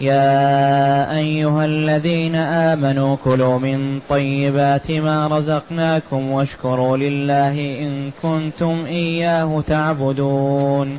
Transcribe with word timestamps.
يا 0.00 1.16
أيها 1.16 1.64
الذين 1.64 2.34
آمنوا 2.34 3.16
كلوا 3.24 3.58
من 3.58 4.00
طيبات 4.08 4.90
ما 4.90 5.26
رزقناكم 5.26 6.30
واشكروا 6.30 6.96
لله 6.96 7.52
إن 7.60 8.10
كنتم 8.22 8.84
إياه 8.86 9.62
تعبدون. 9.66 10.98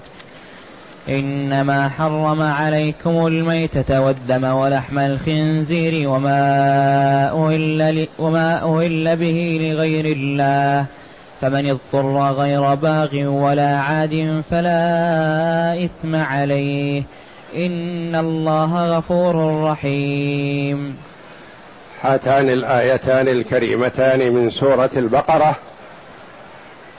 إنما 1.09 1.89
حرم 1.89 2.41
عليكم 2.41 3.27
الميتة 3.27 4.01
والدم 4.01 4.43
ولحم 4.43 4.99
الخنزير 4.99 6.09
وما 6.09 7.47
أهل, 7.47 8.07
وما 8.19 8.63
أهل 8.63 9.15
به 9.15 9.59
لغير 9.61 10.05
الله. 10.05 10.85
فمن 11.41 11.69
اضطر 11.69 12.31
غير 12.31 12.75
باغ 12.75 13.23
ولا 13.25 13.77
عاد 13.77 14.43
فلا 14.49 15.85
إثم 15.85 16.15
عليه. 16.15 17.03
إن 17.55 18.15
الله 18.15 18.97
غفور 18.97 19.63
رحيم. 19.63 20.97
هاتان 22.01 22.49
الآيتان 22.49 23.27
الكريمتان 23.27 24.33
من 24.33 24.49
سورة 24.49 24.89
البقرة. 24.97 25.55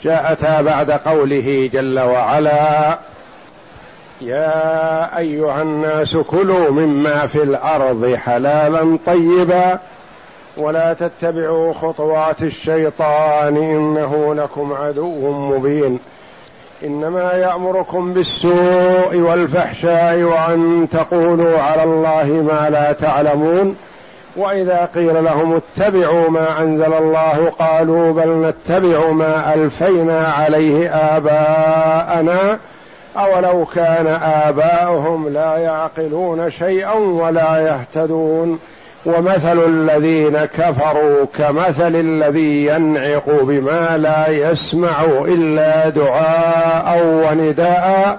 جاءتا 0.05 0.61
بعد 0.61 0.91
قوله 0.91 1.71
جل 1.73 2.01
وعلا 2.01 2.99
يا 4.21 5.19
أيها 5.19 5.63
الناس 5.63 6.17
كلوا 6.17 6.71
مما 6.71 7.27
في 7.27 7.43
الأرض 7.43 8.15
حلالا 8.15 8.99
طيبا 9.07 9.79
ولا 10.57 10.93
تتبعوا 10.93 11.73
خطوات 11.73 12.43
الشيطان 12.43 13.57
إنه 13.57 14.35
لكم 14.35 14.73
عدو 14.73 15.31
مبين. 15.33 15.99
إنما 16.85 17.33
يأمركم 17.33 18.13
بالسوء 18.13 19.17
والفحشاء 19.17 20.23
وأن 20.23 20.89
تقولوا 20.91 21.59
على 21.59 21.83
الله 21.83 22.25
ما 22.25 22.71
لا 22.71 22.93
تعلمون 22.93 23.77
وإذا 24.37 24.89
قيل 24.95 25.25
لهم 25.25 25.57
اتبعوا 25.57 26.31
ما 26.31 26.61
أنزل 26.61 26.95
الله 26.95 27.53
قالوا 27.59 28.13
بل 28.13 28.29
نتبع 28.29 29.11
ما 29.11 29.55
ألفينا 29.55 30.27
عليه 30.27 30.91
آباءنا 31.17 32.59
أولو 33.17 33.65
كان 33.65 34.07
آباؤهم 34.23 35.29
لا 35.29 35.57
يعقلون 35.57 36.51
شيئا 36.51 36.95
ولا 36.95 37.59
يهتدون 37.59 38.59
ومثل 39.07 39.65
الذين 39.65 40.45
كفروا 40.45 41.25
كمثل 41.39 41.97
الذي 41.97 42.67
ينعق 42.67 43.31
بما 43.43 43.97
لا 43.99 44.29
يسمع 44.29 45.03
إلا 45.29 45.89
دعاء 45.89 47.07
ونداء. 47.07 48.19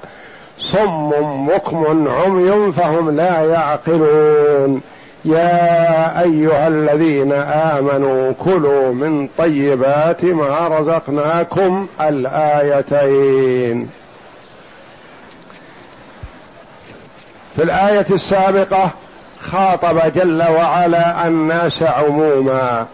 صم 0.57 1.11
مكم 1.49 2.07
عمي 2.07 2.71
فهم 2.71 3.15
لا 3.15 3.41
يعقلون. 3.41 4.81
يا 5.25 6.21
أيها 6.21 6.67
الذين 6.67 7.33
آمنوا 7.33 8.31
كلوا 8.31 8.93
من 8.93 9.27
طيبات 9.37 10.25
ما 10.25 10.67
رزقناكم 10.67 11.87
الآيتين. 12.01 13.89
في 17.55 17.63
الآية 17.63 18.05
السابقة 18.11 18.91
خاطب 19.43 20.13
جل 20.13 20.43
وعلا 20.43 21.27
الناس 21.27 21.83
عموما. 21.83 22.87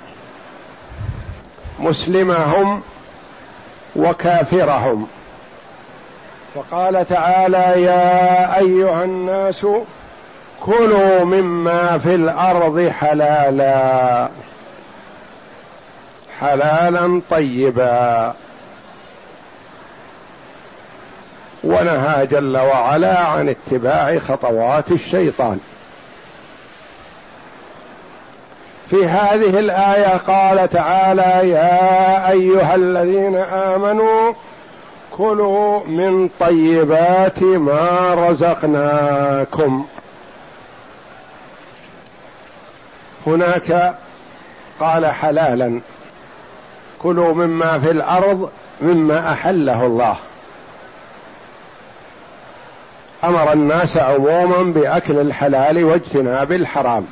مسلمهم 1.79 2.81
وكافرهم. 3.95 5.07
وقال 6.55 7.07
تعالى 7.07 7.83
يا 7.83 8.57
أيها 8.57 9.03
الناس 9.03 9.67
كلوا 10.61 11.23
مما 11.23 11.97
في 11.97 12.15
الأرض 12.15 12.89
حلالا. 12.89 14.29
حلالا 16.39 17.21
طيبا. 17.29 18.33
ونهى 21.63 22.27
جل 22.27 22.57
وعلا 22.57 23.19
عن 23.19 23.49
اتباع 23.49 24.19
خطوات 24.19 24.91
الشيطان. 24.91 25.59
في 28.89 29.05
هذه 29.05 29.59
الآية 29.59 30.17
قال 30.17 30.69
تعالى 30.69 31.49
يا 31.49 32.31
أيها 32.31 32.75
الذين 32.75 33.35
آمنوا 33.35 34.33
كلوا 35.11 35.85
من 35.85 36.29
طيبات 36.39 37.43
ما 37.43 38.13
رزقناكم. 38.13 39.85
هناك 43.27 43.95
قال 44.79 45.05
حلالا 45.05 45.81
كلوا 47.01 47.33
مما 47.33 47.79
في 47.79 47.91
الأرض 47.91 48.49
مما 48.81 49.33
أحله 49.33 49.85
الله. 49.85 50.15
أمر 53.23 53.53
الناس 53.53 53.97
عموما 53.97 54.73
بأكل 54.73 55.19
الحلال 55.19 55.83
واجتناب 55.83 56.51
الحرام. 56.51 57.05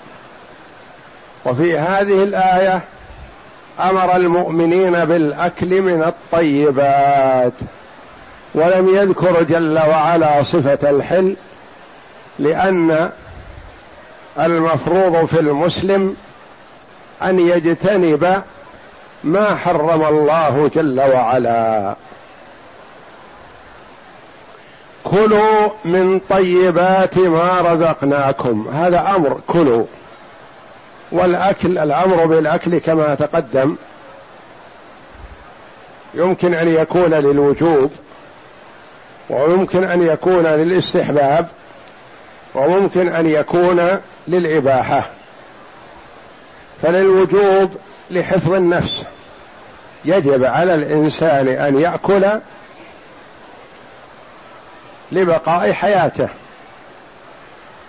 وفي 1.47 1.77
هذه 1.77 2.23
الآية 2.23 2.81
أمر 3.79 4.15
المؤمنين 4.15 5.05
بالأكل 5.05 5.81
من 5.81 6.03
الطيبات 6.03 7.53
ولم 8.53 8.95
يذكر 8.95 9.43
جل 9.43 9.79
وعلا 9.79 10.43
صفة 10.43 10.89
الحل 10.89 11.35
لأن 12.39 13.11
المفروض 14.39 15.25
في 15.25 15.39
المسلم 15.39 16.15
أن 17.23 17.39
يجتنب 17.39 18.41
ما 19.23 19.55
حرم 19.55 20.05
الله 20.05 20.69
جل 20.75 20.99
وعلا. 20.99 21.95
كلوا 25.03 25.69
من 25.85 26.19
طيبات 26.19 27.17
ما 27.17 27.61
رزقناكم 27.61 28.67
هذا 28.67 29.15
أمر 29.15 29.39
كلوا. 29.47 29.85
والأكل 31.11 31.77
الأمر 31.77 32.25
بالأكل 32.25 32.77
كما 32.77 33.15
تقدم. 33.15 33.75
يمكن 36.13 36.53
أن 36.53 36.67
يكون 36.67 37.13
للوجوب 37.13 37.91
ويمكن 39.29 39.83
أن 39.83 40.03
يكون 40.03 40.45
للاستحباب 40.45 41.47
وممكن 42.55 43.07
أن 43.07 43.25
يكون 43.25 43.99
للإباحة. 44.27 45.09
فللوجوب 46.81 47.75
لحفظ 48.11 48.53
النفس 48.53 49.05
يجب 50.05 50.43
على 50.43 50.75
الإنسان 50.75 51.47
أن 51.47 51.77
يأكل 51.81 52.39
لبقاء 55.11 55.71
حياته. 55.71 56.29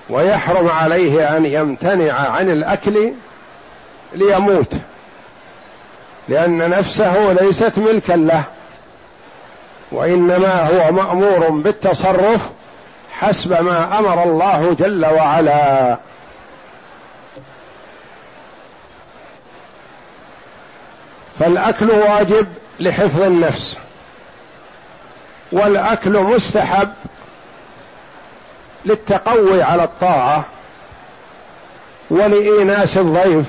ويحرم 0.08 0.68
عليه 0.68 1.36
أن 1.36 1.46
يمتنع 1.46 2.12
عن 2.12 2.50
الأكل 2.50 3.12
ليموت. 4.14 4.72
لأن 6.28 6.70
نفسه 6.70 7.32
ليست 7.32 7.78
ملكا 7.78 8.12
له 8.12 8.44
وإنما 9.92 10.68
هو 10.68 10.92
مأمور 10.92 11.48
بالتصرف 11.48 12.50
حسب 13.10 13.62
ما 13.62 13.98
أمر 13.98 14.22
الله 14.22 14.76
جل 14.80 15.06
وعلا. 15.06 15.98
فالأكل 21.38 21.90
واجب 21.90 22.46
لحفظ 22.80 23.22
النفس 23.22 23.78
والأكل 25.52 26.18
مستحب 26.18 26.92
للتقوي 28.88 29.62
على 29.62 29.84
الطاعة 29.84 30.44
ولإيناس 32.10 32.98
الضيف. 32.98 33.46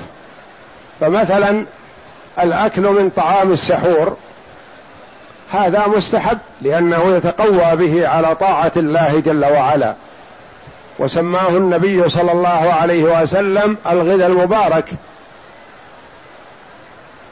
فمثلا 1.00 1.66
الأكل 2.40 2.82
من 2.82 3.10
طعام 3.10 3.52
السحور 3.52 4.16
هذا 5.52 5.86
مستحب 5.86 6.38
لأنه 6.62 7.16
يتقوى 7.16 7.76
به 7.76 8.08
على 8.08 8.34
طاعة 8.34 8.72
الله 8.76 9.20
جل 9.20 9.44
وعلا. 9.44 9.94
وسماه 10.98 11.48
النبي 11.48 12.08
صلى 12.08 12.32
الله 12.32 12.72
عليه 12.72 13.22
وسلم 13.22 13.76
الغذاء 13.86 14.26
المبارك. 14.26 14.88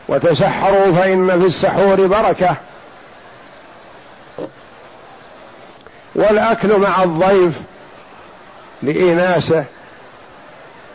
وتسحروا 0.09 0.93
فإن 0.93 1.41
في 1.41 1.47
السحور 1.47 2.07
بركة. 2.07 2.57
والأكل 6.15 6.79
مع 6.79 7.03
الضيف 7.03 7.61
لإناسه 8.83 9.65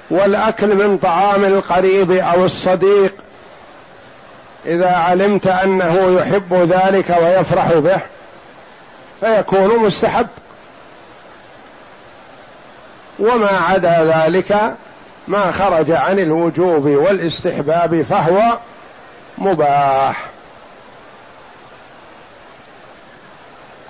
والأكل 0.09 0.75
من 0.75 0.97
طعام 0.97 1.44
القريب 1.44 2.12
أو 2.12 2.45
الصديق. 2.45 3.15
إذا 4.65 4.91
علمت 4.91 5.47
أنه 5.47 6.19
يحب 6.19 6.53
ذلك 6.53 7.18
ويفرح 7.21 7.74
به 7.74 8.00
فيكون 9.19 9.80
مستحب. 9.80 10.27
وما 13.19 13.59
عدا 13.69 14.13
ذلك 14.15 14.74
ما 15.27 15.51
خرج 15.51 15.91
عن 15.91 16.19
الوجوب 16.19 16.86
والاستحباب 16.86 18.01
فهو 18.01 18.57
مباح. 19.38 20.32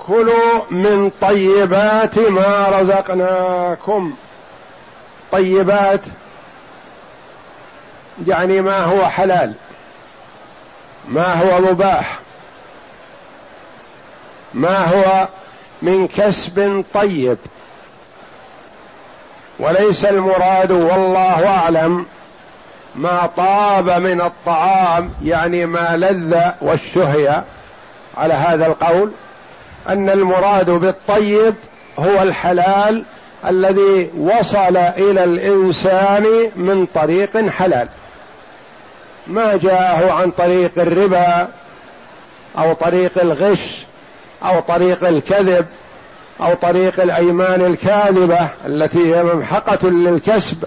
كلوا 0.08 0.72
من 0.72 1.12
طيبات 1.22 2.20
ما 2.20 2.68
رزقناكم. 2.70 4.14
طيبات 5.32 6.02
يعني 8.28 8.62
ما 8.62 8.80
هو 8.80 9.06
حلال 9.10 9.54
ما 11.08 11.34
هو 11.34 11.62
مباح 11.62 12.20
ما 14.54 14.86
هو 14.86 15.28
من 15.82 16.08
كسب 16.08 16.86
طيب. 16.94 17.38
وليس 19.60 20.06
المراد 20.06 20.72
والله 20.72 21.48
أعلم 21.48 22.06
ما 22.96 23.30
طاب 23.38 23.90
من 23.90 24.22
الطعام 24.22 25.10
يعني 25.24 25.66
ما 25.66 25.98
لذ 25.98 26.38
واشتهي 26.62 27.44
على 28.18 28.34
هذا 28.34 28.68
القول. 28.68 29.12
أن 29.90 30.10
المراد 30.10 30.70
بالطيب 30.70 31.56
هو 32.00 32.22
الحلال 32.22 33.04
الذي 33.48 34.10
وصل 34.18 34.78
إلى 34.78 35.24
الإنسان 35.24 36.26
من 36.56 36.86
طريق 36.86 37.50
حلال. 37.50 37.88
ما 39.28 39.58
جاءه 39.58 40.12
عن 40.12 40.32
طريق 40.32 40.72
الربا 40.80 41.48
أو 42.58 42.74
طريق 42.74 43.20
الغش 43.22 43.86
أو 44.44 44.60
طريق 44.60 45.08
الكذب 45.08 45.66
أو 46.42 46.54
طريق 46.54 47.02
الأيمان 47.02 47.66
الكاذبة 47.66 48.50
التي 48.66 49.16
هي 49.16 49.24
ممحقة 49.24 49.90
للكسب 49.90 50.64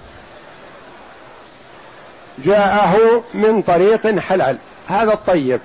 جاءه 2.38 3.24
من 3.34 3.62
طريق 3.62 4.18
حلال. 4.18 4.58
هذا 4.86 5.12
الطيب. 5.12 5.60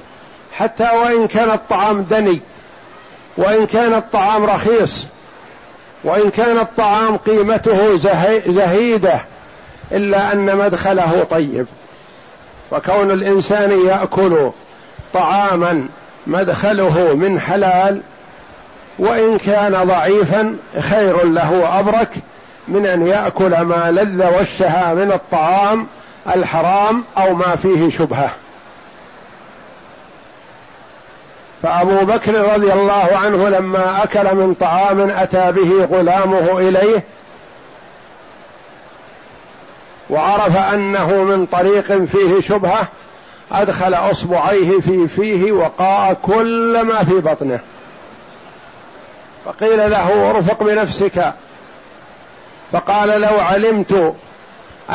حتى 0.54 0.84
وإن 0.84 1.28
كان 1.28 1.52
الطعام 1.52 2.02
دني 2.02 2.42
وإن 3.38 3.66
كان 3.66 3.94
الطعام 3.94 4.46
رخيص 4.46 5.06
وإن 6.04 6.30
كان 6.30 6.58
الطعام 6.58 7.18
قيمته 7.18 7.98
زهيدة 8.46 9.22
إلا 9.92 10.34
أن 10.34 10.58
مدخله 10.58 11.24
طيب. 11.24 11.66
وكون 12.72 13.12
الإنسان 13.12 13.86
يأكل 13.86 14.52
طعاما 15.14 15.88
مدخله 16.28 17.16
من 17.16 17.40
حلال 17.40 18.02
وإن 19.00 19.38
كان 19.38 19.88
ضعيفا 19.88 20.56
خير 20.80 21.24
له 21.24 21.52
وأبرك 21.52 22.10
من 22.68 22.86
أن 22.86 23.08
يأكل 23.08 23.62
ما 23.62 23.92
لذ 23.92 24.26
واشتهى 24.26 24.96
من 24.96 25.12
الطعام 25.12 25.88
الحرام 26.36 27.04
أو 27.18 27.34
ما 27.34 27.56
فيه 27.56 27.90
شبهة. 27.90 28.30
فأبو 31.64 32.06
بكر 32.06 32.54
رضي 32.54 32.74
الله 32.74 33.10
عنه 33.24 33.50
لما 33.50 34.04
أكل 34.04 34.36
من 34.36 34.54
طعام 34.54 35.10
أتى 35.10 35.52
به 35.52 35.86
غلامه 35.86 36.60
إليه 36.60 37.04
وعرف 40.10 40.58
أنه 40.58 41.24
من 41.24 41.46
طريق 41.46 42.04
فيه 42.04 42.42
شبهة 42.42 42.88
أدخل 43.52 43.94
أصبعيه 43.94 44.80
في 44.80 45.08
فيه 45.08 45.52
وقاء 45.52 46.14
كل 46.14 46.82
ما 46.82 47.04
في 47.04 47.14
بطنه. 47.14 47.60
فقيل 49.46 49.92
له 49.92 50.30
ارفق 50.30 50.64
بنفسك. 50.64 51.34
فقال 52.72 53.22
لو 53.22 53.40
علمت 53.40 54.16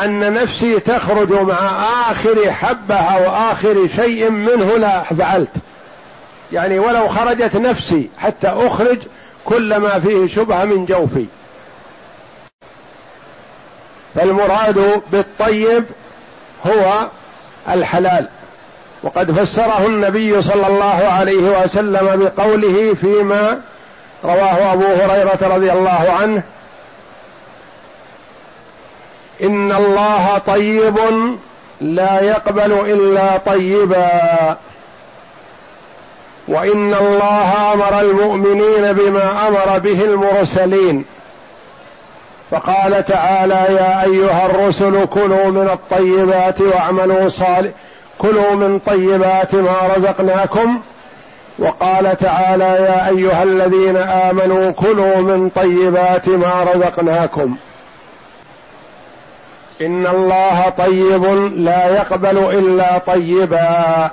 أن 0.03 0.33
نفسي 0.33 0.79
تخرج 0.79 1.31
مع 1.31 1.81
آخر 2.11 2.51
حبة 2.51 2.95
أو 2.95 3.51
آخر 3.51 3.87
شيء 3.95 4.29
منه 4.29 4.77
لا 4.77 5.03
فعلت. 5.03 5.55
يعني 6.51 6.79
ولو 6.79 7.07
خرجت 7.07 7.55
نفسي 7.55 8.09
حتى 8.17 8.47
أخرج 8.47 8.97
كل 9.45 9.77
ما 9.77 9.99
فيه 9.99 10.27
شبهة 10.27 10.65
من 10.65 10.85
جوفي. 10.85 11.25
فالمراد 14.15 15.01
بالطيب 15.11 15.85
هو 16.65 17.07
الحلال. 17.69 18.27
وقد 19.03 19.31
فسره 19.31 19.85
النبي 19.85 20.41
صلى 20.41 20.67
الله 20.67 21.07
عليه 21.07 21.61
وسلم 21.61 22.15
بقوله 22.15 22.93
فيما 22.93 23.61
رواه 24.23 24.73
أبو 24.73 24.85
هريرة 24.85 25.55
رضي 25.55 25.71
الله 25.71 26.15
عنه 26.21 26.43
إن 29.43 29.71
الله 29.71 30.37
طيب 30.37 30.97
لا 31.81 32.21
يقبل 32.21 32.71
إلا 32.71 33.37
طيبا. 33.37 34.57
وإن 36.47 36.93
الله 36.93 37.73
أمر 37.73 37.99
المؤمنين 38.01 38.93
بما 38.93 39.47
أمر 39.47 39.79
به 39.79 40.01
المرسلين. 40.01 41.05
فقال 42.51 43.05
تعالى 43.05 43.53
يا 43.53 44.03
أيها 44.03 44.45
الرسل 44.45 45.05
كلوا 45.05 45.51
من 45.51 45.69
الطيبات 45.69 46.61
واعملوا 46.61 47.29
صالح 47.29 47.71
كلوا 48.17 48.51
من 48.51 48.79
طيبات 48.79 49.55
ما 49.55 49.77
رزقناكم. 49.95 50.81
وقال 51.59 52.17
تعالى 52.17 52.63
يا 52.63 53.07
أيها 53.07 53.43
الذين 53.43 53.97
آمنوا 53.97 54.71
كلوا 54.71 55.15
من 55.15 55.49
طيبات 55.49 56.29
ما 56.29 56.65
رزقناكم. 56.73 57.55
إن 59.81 60.07
الله 60.07 60.69
طيب 60.69 61.25
لا 61.55 61.95
يقبل 61.95 62.37
إلا 62.37 62.97
طيبا. 62.97 64.11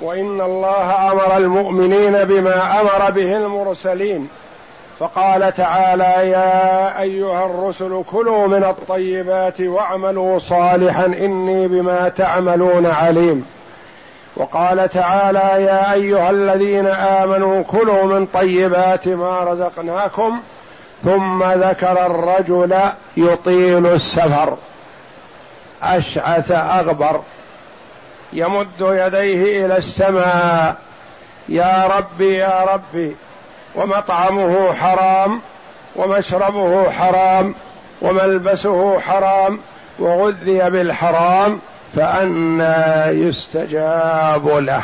وإن 0.00 0.40
الله 0.40 1.12
أمر 1.12 1.36
المؤمنين 1.36 2.24
بما 2.24 2.80
أمر 2.80 3.10
به 3.10 3.36
المرسلين 3.36 4.28
فقال 4.98 5.54
تعالى 5.54 6.30
يا 6.30 7.00
أيها 7.00 7.46
الرسل 7.46 8.04
كلوا 8.10 8.46
من 8.46 8.64
الطيبات 8.64 9.60
واعملوا 9.60 10.38
صالحا 10.38 11.04
إني 11.04 11.68
بما 11.68 12.08
تعملون 12.08 12.86
عليم. 12.86 13.46
وقال 14.36 14.88
تعالى 14.88 15.62
يا 15.64 15.92
أيها 15.92 16.30
الذين 16.30 16.86
آمنوا 16.86 17.62
كلوا 17.62 18.04
من 18.04 18.26
طيبات 18.26 19.08
ما 19.08 19.40
رزقناكم 19.40 20.40
ثم 21.04 21.44
ذكر 21.44 22.06
الرجل 22.06 22.76
يطيل 23.16 23.86
السفر. 23.86 24.56
أشعث 25.82 26.50
أغبر. 26.50 27.20
يمد 28.34 28.80
يديه 28.80 29.66
إلى 29.66 29.76
السماء. 29.76 30.76
يا 31.48 31.86
ربي 31.98 32.34
يا 32.34 32.60
ربي 32.60 33.16
ومطعمه 33.74 34.72
حرام 34.72 35.40
ومشربه 35.96 36.90
حرام 36.90 37.54
وملبسه 38.02 39.00
حرام 39.00 39.60
وغذي 39.98 40.70
بالحرام 40.70 41.60
فأنى 41.96 43.06
يستجاب 43.06 44.48
له. 44.48 44.82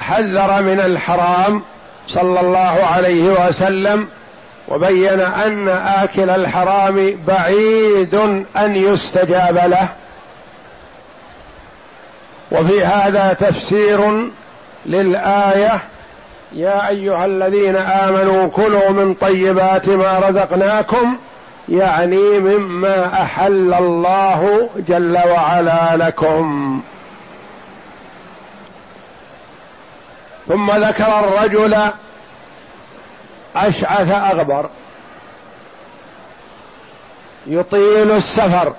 حذر 0.00 0.62
من 0.62 0.80
الحرام 0.80 1.62
صلى 2.08 2.40
الله 2.40 2.84
عليه 2.94 3.48
وسلم 3.48 4.08
وبين 4.68 5.20
أن 5.20 5.68
آكل 5.68 6.30
الحرام 6.30 7.20
بعيد 7.26 8.14
أن 8.56 8.76
يستجاب 8.76 9.56
له. 9.56 9.88
وفي 12.54 12.84
هذا 12.84 13.32
تفسير 13.32 14.30
للآية 14.86 15.80
يا 16.52 16.88
أيها 16.88 17.24
الذين 17.24 17.76
آمنوا 17.76 18.48
كلوا 18.48 18.90
من 18.90 19.14
طيبات 19.14 19.88
ما 19.88 20.18
رزقناكم 20.18 21.16
يعني 21.68 22.38
مما 22.38 23.22
أحل 23.22 23.74
الله 23.74 24.70
جل 24.88 25.18
وعلا 25.26 25.96
لكم. 25.96 26.80
ثم 30.48 30.70
ذكر 30.70 31.20
الرجل 31.20 31.76
أشعث 33.56 34.10
أغبر 34.10 34.70
يطيل 37.46 38.10
السفر 38.10 38.72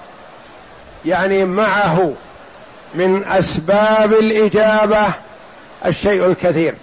يعني 1.05 1.46
معه 1.46 2.13
من 2.96 3.25
أسباب 3.25 4.14
الإجابة 4.14 5.06
الشيء 5.86 6.25
الكثير. 6.25 6.75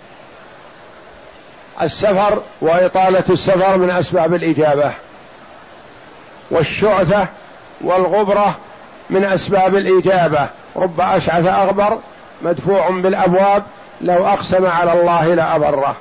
السفر 1.83 2.43
وإطالة 2.61 3.25
السفر 3.31 3.77
من 3.77 3.91
أسباب 3.91 4.35
الإجابة. 4.35 4.93
والشعثة 6.51 7.29
والغبرة 7.81 8.59
من 9.11 9.25
أسباب 9.25 9.77
الإجابة. 9.77 10.49
رب 10.77 11.01
أشعث 11.01 11.47
أغبر 11.47 11.99
مدفوع 12.43 12.91
بالأبواب. 12.91 13.63
لو 14.01 14.27
أقسم 14.27 14.67
على 14.67 14.93
الله 14.93 15.35
لأبره. 15.35 15.97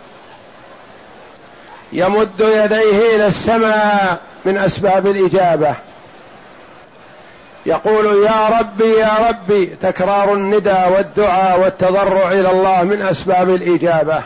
يمد 1.94 2.40
يديه 2.40 3.16
إلى 3.16 3.28
السماء 3.28 4.18
من 4.46 4.58
أسباب 4.58 5.08
الإجابة. 5.08 5.76
يقول 7.66 8.26
يا 8.26 8.60
ربي 8.60 8.92
يا 9.00 9.12
ربي 9.30 9.66
تكرار 9.66 10.34
الندى 10.34 10.84
والدعاء 10.96 11.60
والتضرع 11.60 12.32
إلى 12.32 12.52
الله 12.52 12.84
من 12.84 13.02
أسباب 13.02 13.50
الإجابة. 13.50 14.22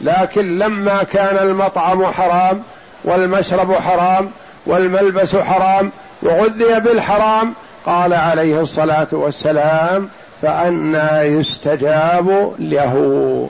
لكن 0.00 0.58
لما 0.58 1.02
كان 1.02 1.38
المطعم 1.38 2.06
حرام 2.06 2.62
والمشرب 3.04 3.74
حرام 3.74 4.30
والملبس 4.66 5.36
حرام 5.36 5.92
وغذي 6.22 6.80
بالحرام 6.80 7.54
قال 7.86 8.14
عليه 8.14 8.60
الصلاة 8.60 9.08
والسلام 9.12 10.08
فأنى 10.42 11.20
يستجاب 11.20 12.54
له. 12.58 13.48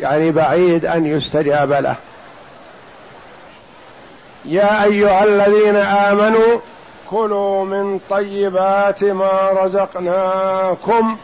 يعني 0.00 0.30
بعيد 0.30 0.86
أن 0.86 1.06
يستجاب 1.06 1.72
له. 1.72 1.96
يا 4.44 4.84
أيها 4.84 5.24
الذين 5.24 5.76
آمنوا 5.76 6.60
كلوا 7.10 7.64
من 7.64 8.00
طيبات 8.10 9.04
ما 9.04 9.50
رزقناكم 9.52 11.16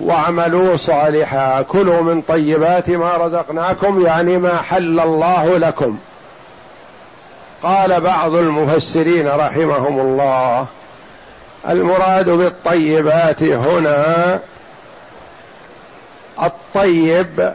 واعملوا 0.00 0.76
صالحا. 0.76 1.62
كلوا 1.62 2.00
من 2.00 2.22
طيبات 2.22 2.90
ما 2.90 3.16
رزقناكم 3.16 4.06
يعني 4.06 4.38
ما 4.38 4.62
حل 4.62 5.00
الله 5.00 5.58
لكم. 5.58 5.98
قال 7.62 8.00
بعض 8.00 8.34
المفسرين 8.34 9.28
رحمهم 9.28 10.00
الله 10.00 10.66
المراد 11.68 12.28
بالطيبات 12.28 13.42
هنا 13.42 14.40
الطيب 16.42 17.52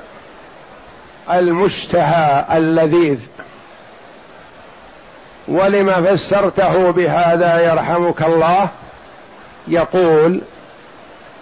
المشتهى 1.32 2.58
اللذيذ 2.58 3.20
ولما 5.48 5.94
فسرته 5.94 6.92
بهذا 6.92 7.72
يرحمك 7.72 8.22
الله 8.22 8.70
يقول 9.68 10.42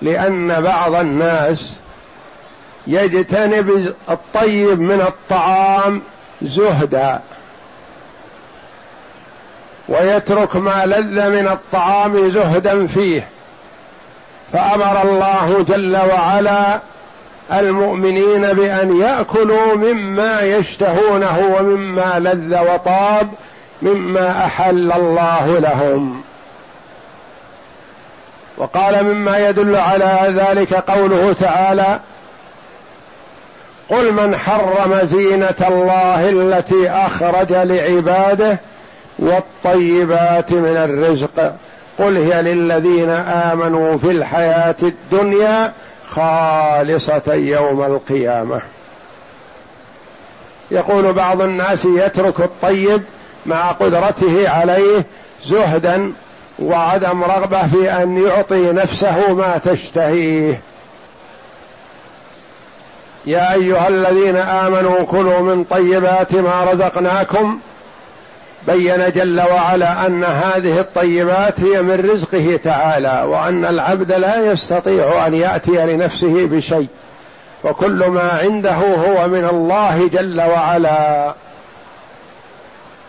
لأن 0.01 0.61
بعض 0.61 0.95
الناس 0.95 1.73
يجتنب 2.87 3.93
الطيب 4.09 4.79
من 4.79 5.01
الطعام 5.01 6.01
زهدا 6.41 7.21
ويترك 9.89 10.55
ما 10.55 10.85
لذ 10.85 11.29
من 11.29 11.47
الطعام 11.47 12.29
زهدا 12.29 12.87
فيه 12.87 13.27
فأمر 14.53 15.01
الله 15.01 15.65
جل 15.69 15.97
وعلا 15.97 16.79
المؤمنين 17.53 18.53
بأن 18.53 19.01
يأكلوا 19.01 19.75
مما 19.75 20.41
يشتهونه 20.41 21.55
ومما 21.59 22.19
لذ 22.19 22.59
وطاب 22.59 23.27
مما 23.81 24.45
أحل 24.45 24.91
الله 24.91 25.59
لهم. 25.59 26.21
وقال 28.57 29.03
مما 29.03 29.49
يدل 29.49 29.75
على 29.75 30.19
ذلك 30.27 30.73
قوله 30.73 31.33
تعالى 31.33 31.99
قل 33.89 34.13
من 34.13 34.37
حرم 34.37 34.99
زينة 35.03 35.55
الله 35.67 36.29
التي 36.29 36.89
أخرج 36.89 37.53
لعباده 37.53 38.59
والطيبات 39.19 40.51
من 40.51 40.77
الرزق 40.77 41.55
قل 41.99 42.17
هي 42.17 42.41
للذين 42.41 43.09
آمنوا 43.09 43.97
في 43.97 44.11
الحياة 44.11 44.75
الدنيا 44.83 45.73
خالصة 46.09 47.33
يوم 47.33 47.83
القيامة. 47.83 48.61
يقول 50.71 51.13
بعض 51.13 51.41
الناس 51.41 51.85
يترك 51.85 52.39
الطيب 52.39 53.03
مع 53.45 53.71
قدرته 53.71 54.49
عليه 54.49 55.05
زهدا 55.45 56.13
وعدم 56.59 57.23
رغبة 57.23 57.67
في 57.67 57.91
أن 57.91 58.25
يعطي 58.25 58.71
نفسه 58.71 59.33
ما 59.33 59.57
تشتهيه. 59.57 60.61
يا 63.25 63.53
أيها 63.53 63.87
الذين 63.87 64.35
آمنوا 64.35 65.03
كلوا 65.03 65.39
من 65.39 65.63
طيبات 65.63 66.35
ما 66.35 66.63
رزقناكم. 66.71 67.59
بين 68.67 69.09
جل 69.15 69.41
وعلا 69.41 70.07
أن 70.07 70.23
هذه 70.23 70.79
الطيبات 70.79 71.59
هي 71.59 71.81
من 71.81 72.09
رزقه 72.11 72.59
تعالى 72.63 73.23
وأن 73.27 73.65
العبد 73.65 74.11
لا 74.11 74.51
يستطيع 74.51 75.27
أن 75.27 75.33
يأتي 75.33 75.71
لنفسه 75.71 76.45
بشيء. 76.45 76.87
وكل 77.63 78.07
ما 78.07 78.39
عنده 78.43 78.75
هو 78.75 79.27
من 79.27 79.45
الله 79.45 80.07
جل 80.07 80.41
وعلا. 80.41 81.33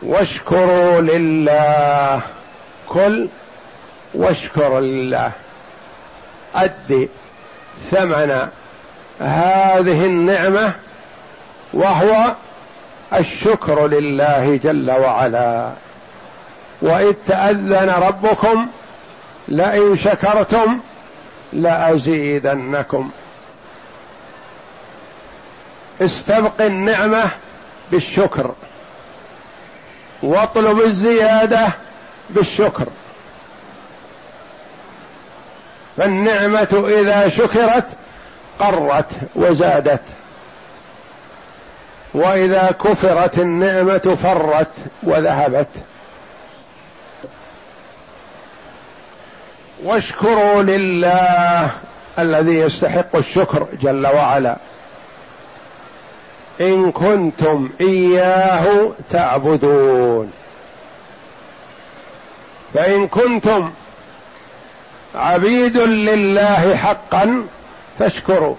واشكروا 0.06 1.00
لله. 1.00 2.20
كل 2.88 3.28
واشكر 4.14 4.80
لله. 4.80 5.32
أدي 6.54 7.08
ثمن 7.90 8.49
هذه 9.20 10.06
النعمة 10.06 10.73
وهو 11.73 12.34
الشكر 13.12 13.87
لله 13.87 14.56
جل 14.56 14.90
وعلا. 14.90 15.70
وإذ 16.82 17.12
تأذن 17.26 17.90
ربكم 17.90 18.66
لئن 19.49 19.96
شكرتم 19.96 20.80
لأزيدنكم. 21.52 23.11
استبق 26.00 26.61
النعمة 26.61 27.25
بالشكر. 27.90 28.54
واطلب 30.23 30.80
الزيادة 30.80 31.68
بالشكر. 32.30 32.87
فالنعمة 35.97 36.85
إذا 37.00 37.28
شكرت 37.28 37.87
قرت 38.59 39.11
وزادت. 39.35 40.02
وإذا 42.14 42.71
كفرت 42.85 43.38
النعمة 43.38 44.16
فرت 44.23 44.71
وذهبت. 45.02 45.68
واشكروا 49.83 50.62
لله 50.62 51.71
الذي 52.18 52.54
يستحق 52.54 53.16
الشكر 53.16 53.66
جل 53.83 54.06
وعلا. 54.06 54.56
إن 56.61 56.92
كنتم 56.92 57.70
إياه 57.80 58.92
تعبدون. 59.11 60.32
فإن 62.75 63.08
كنتم 63.08 63.73
عبيد 65.14 65.78
لله 65.78 66.76
حقا 66.76 67.44
فاشكروا. 67.99 68.54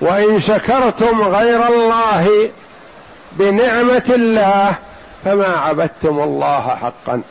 وإن 0.00 0.40
شكرتم 0.40 1.22
غير 1.22 1.66
الله 1.68 2.50
بنعمة 3.32 4.10
الله 4.10 4.74
فما 5.24 5.46
عبدتم 5.46 6.20
الله 6.20 6.76
حقا. 6.82 7.22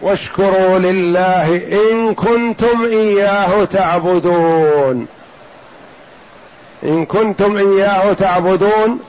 واشكروا 0.00 0.78
لله 0.78 1.56
إن 1.56 2.14
كنتم 2.14 2.84
إياه 2.84 3.64
تعبدون. 3.64 5.06
إن 6.82 7.06
كنتم 7.06 7.56
إياه 7.56 8.12
تعبدون 8.12 9.00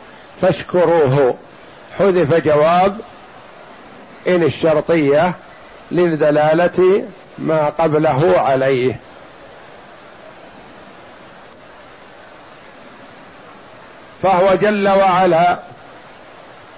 فاشكروه. 0.41 1.35
حذف 1.99 2.33
جواب 2.33 2.97
إن 4.27 4.43
الشرطية 4.43 5.35
للدلالة 5.91 7.05
ما 7.37 7.69
قبله 7.69 8.39
عليه. 8.39 8.99
فهو 14.23 14.55
جل 14.55 14.87
وعلا 14.87 15.59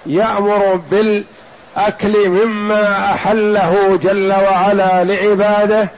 يأمر 0.06 0.74
بالاكل 1.76 2.28
مما 2.28 3.12
أحله 3.14 3.98
جل 4.02 4.32
وعلا 4.32 5.04
لعباده 5.04 5.88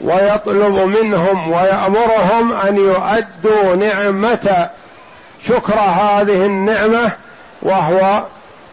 ويطلب 0.00 0.74
منهم 0.74 1.52
ويأمرهم 1.52 2.52
أن 2.52 2.76
يؤدوا 2.76 3.74
نعمة 3.74 4.68
شكر 5.48 5.74
هذه 5.74 6.46
النعمة 6.46 7.12
وهو 7.62 8.24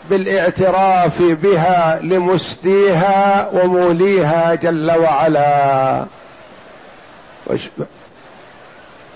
بالإعتراف 0.10 1.22
بها 1.22 2.00
لمسديها 2.02 3.50
وموليها 3.54 4.56
جل 4.56 4.92
وعلا. 4.92 6.06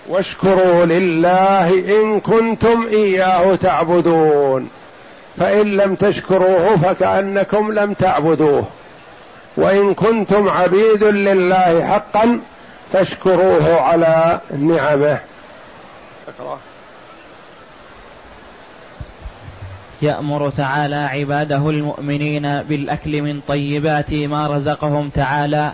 واشكروا 0.10 0.86
لله 0.86 1.74
إن 1.74 2.20
كنتم 2.20 2.88
إياه 2.88 3.56
تعبدون. 3.56 4.70
فإن 5.38 5.78
لم 5.78 5.96
تشكروه 5.96 6.76
فكأنكم 6.78 7.72
لم 7.72 7.94
تعبدوه. 7.94 8.66
وإن 9.58 9.94
كنتم 9.94 10.50
عبيد 10.50 11.04
لله 11.04 11.88
حقا 11.88 12.40
فاشكروه 12.94 13.82
على 13.82 14.42
نعمه. 14.58 15.20
يأمر 20.02 20.50
تعالى 20.50 20.96
عباده 20.96 21.70
المؤمنين 21.70 22.62
بالأكل 22.62 23.22
من 23.22 23.42
طيبات 23.48 24.14
ما 24.14 24.48
رزقهم 24.48 25.10
تعالى 25.10 25.74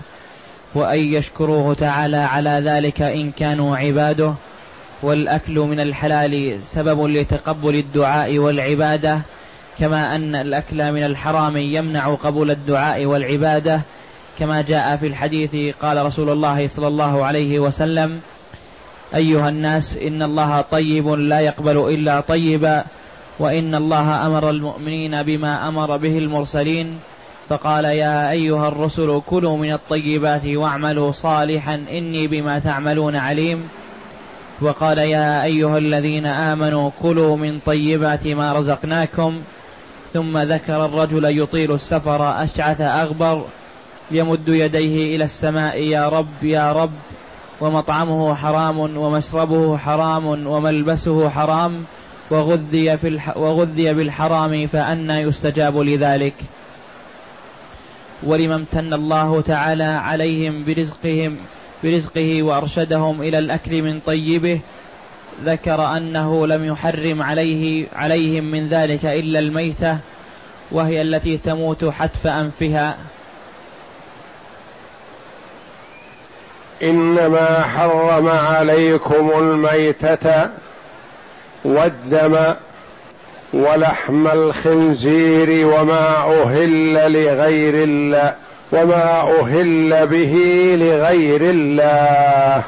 وأن 0.76 1.00
يشكروه 1.00 1.74
تعالى 1.74 2.18
على 2.18 2.62
ذلك 2.66 3.02
إن 3.02 3.32
كانوا 3.32 3.78
عباده. 3.78 4.34
والأكل 5.02 5.60
من 5.60 5.80
الحلال 5.80 6.62
سبب 6.64 7.06
لتقبل 7.06 7.76
الدعاء 7.76 8.38
والعبادة. 8.38 9.22
كما 9.80 10.16
أن 10.16 10.36
الأكل 10.36 10.92
من 10.92 11.04
الحرام 11.04 11.58
يمنع 11.58 12.16
قبول 12.16 12.52
الدعاء 12.52 13.06
والعبادة 13.06 13.82
كما 14.40 14.62
جاء 14.62 14.96
في 14.96 15.08
الحديث 15.08 15.76
قال 15.82 16.06
رسول 16.06 16.30
الله 16.30 16.68
صلى 16.68 16.88
الله 16.88 17.26
عليه 17.26 17.60
وسلم 17.60 18.20
أيها 19.16 19.50
الناس 19.50 19.98
إن 19.98 20.24
الله 20.24 20.62
طيب 20.62 21.08
لا 21.08 21.40
يقبل 21.40 21.78
إلا 21.94 22.20
طيبا 22.20 22.84
وإن 23.40 23.76
الله 23.76 24.28
أمر 24.28 24.50
المؤمنين 24.50 25.24
بما 25.24 25.68
أمر 25.68 25.98
به 25.98 26.18
المرسلين 26.18 27.00
فقال 27.50 27.86
يا 27.86 28.32
أيها 28.32 28.68
الرسل 28.68 29.22
كلوا 29.28 29.58
من 29.58 29.72
الطيبات 29.72 30.46
واعملوا 30.46 31.12
صالحا 31.12 31.76
إني 31.76 32.28
بما 32.28 32.60
تعملون 32.60 33.16
عليم. 33.16 33.68
وقال 34.62 34.98
يا 34.98 35.44
أيها 35.44 35.78
الذين 35.78 36.26
آمنوا 36.26 36.92
كلوا 37.02 37.38
من 37.38 37.60
طيبات 37.60 38.28
ما 38.28 38.54
رزقناكم 38.54 39.42
ثم 40.14 40.38
ذكر 40.38 40.86
الرجل 40.86 41.40
يطيل 41.40 41.74
السفر 41.74 42.44
أشعث 42.44 42.82
أغبر 42.82 43.46
يمد 44.12 44.48
يديه 44.48 45.16
إلى 45.16 45.24
السماء 45.24 45.82
يا 45.82 46.10
رب 46.10 46.44
يا 46.44 46.72
رب 46.72 46.92
ومطعمه 47.62 48.36
حرام 48.36 48.80
ومشربه 48.80 49.78
حرام 49.78 50.48
وملبسه 50.48 51.30
حرام 51.30 51.84
وغذي, 52.32 52.98
في 52.98 53.08
الح 53.08 53.38
وغذي 53.38 53.94
بالحرام 53.94 54.68
فأنى 54.68 55.14
يستجاب 55.14 55.78
لذلك. 55.78 56.34
ولما 58.24 58.56
امتن 58.56 58.94
الله 58.94 59.42
تعالى 59.42 59.84
عليهم 59.84 60.64
برزقهم 60.66 61.38
برزقه 61.84 62.44
وأرشدهم 62.44 63.22
إلى 63.22 63.40
الأكل 63.40 63.82
من 63.82 64.00
طيبه 64.00 64.60
ذكر 65.46 65.98
أنه 65.98 66.48
لم 66.48 66.66
يحرم 66.66 67.22
عليه 67.22 67.88
عليهم 67.96 68.44
من 68.44 68.68
ذلك 68.68 69.06
إلا 69.06 69.40
الميتة 69.40 69.98
وهي 70.72 71.02
التي 71.02 71.38
تموت 71.38 71.86
حتف 71.86 72.28
أنفها. 72.28 72.98
إنما 76.84 77.64
حرم 77.64 78.28
عليكم 78.28 79.32
الميتة 79.38 80.50
والدم 81.66 82.38
ولحم 83.54 84.28
الخنزير 84.28 85.68
وما 85.68 86.42
أهل 86.42 86.94
لغير 87.14 87.84
الله 87.84 88.34
وما 88.72 89.22
أهل 89.40 90.08
به 90.08 90.36
لغير 90.80 91.42
الله. 91.42 92.64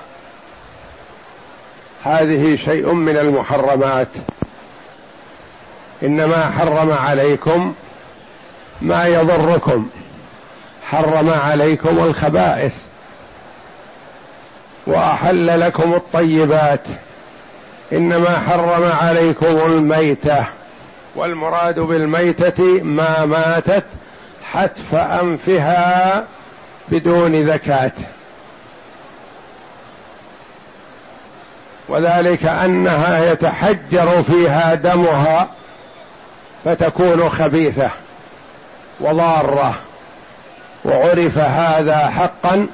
هذه 2.03 2.55
شيء 2.55 2.93
من 2.93 3.17
المحرمات. 3.17 4.07
إنما 6.03 6.49
حرم 6.49 6.91
عليكم 6.91 7.73
ما 8.81 9.07
يضركم. 9.07 9.89
حرم 10.89 11.29
عليكم 11.29 11.99
الخبائث. 11.99 12.73
وأحل 14.87 15.59
لكم 15.59 15.93
الطيبات. 15.93 16.87
إنما 17.93 18.39
حرم 18.39 18.91
عليكم 18.91 19.57
الميتة. 19.65 20.45
والمراد 21.15 21.79
بالميتة 21.79 22.83
ما 22.83 23.25
ماتت 23.25 23.85
حتف 24.51 24.95
أنفها 24.95 26.25
بدون 26.89 27.35
ذكاه 27.35 27.91
وذلك 31.91 32.45
أنها 32.45 33.31
يتحجر 33.31 34.23
فيها 34.23 34.75
دمها 34.75 35.47
فتكون 36.65 37.29
خبيثة 37.29 37.89
وضارة. 38.99 39.75
وعرف 40.85 41.37
هذا 41.37 41.97
حقا 41.97 42.67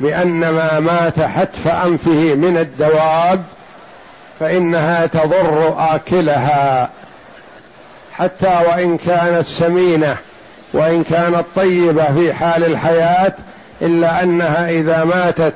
بان 0.00 0.48
ما 0.48 0.80
مات 0.80 1.20
حتف 1.20 1.68
أنفه 1.68 2.34
من 2.34 2.58
الدواب 2.58 3.44
فإنها 4.40 5.06
تضر 5.06 5.74
آكلها. 5.78 6.90
حتى 8.12 8.60
وإن 8.68 8.98
كانت 8.98 9.46
سمينة 9.46 10.16
وإن 10.72 11.02
كانت 11.02 11.44
طيبة 11.56 12.04
في 12.04 12.34
حال 12.34 12.64
الحياة 12.64 13.34
إلا 13.82 14.22
أنها 14.22 14.70
إذا 14.70 15.04
ماتت 15.04 15.54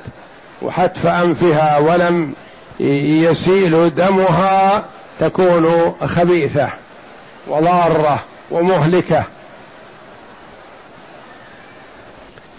وحتف 0.61 1.07
أنفها 1.07 1.77
ولم 1.77 2.33
يسيل 2.79 3.95
دمها 3.95 4.85
تكون 5.19 5.93
خبيثة 6.05 6.69
وضارة 7.47 8.19
ومهلكة. 8.51 9.23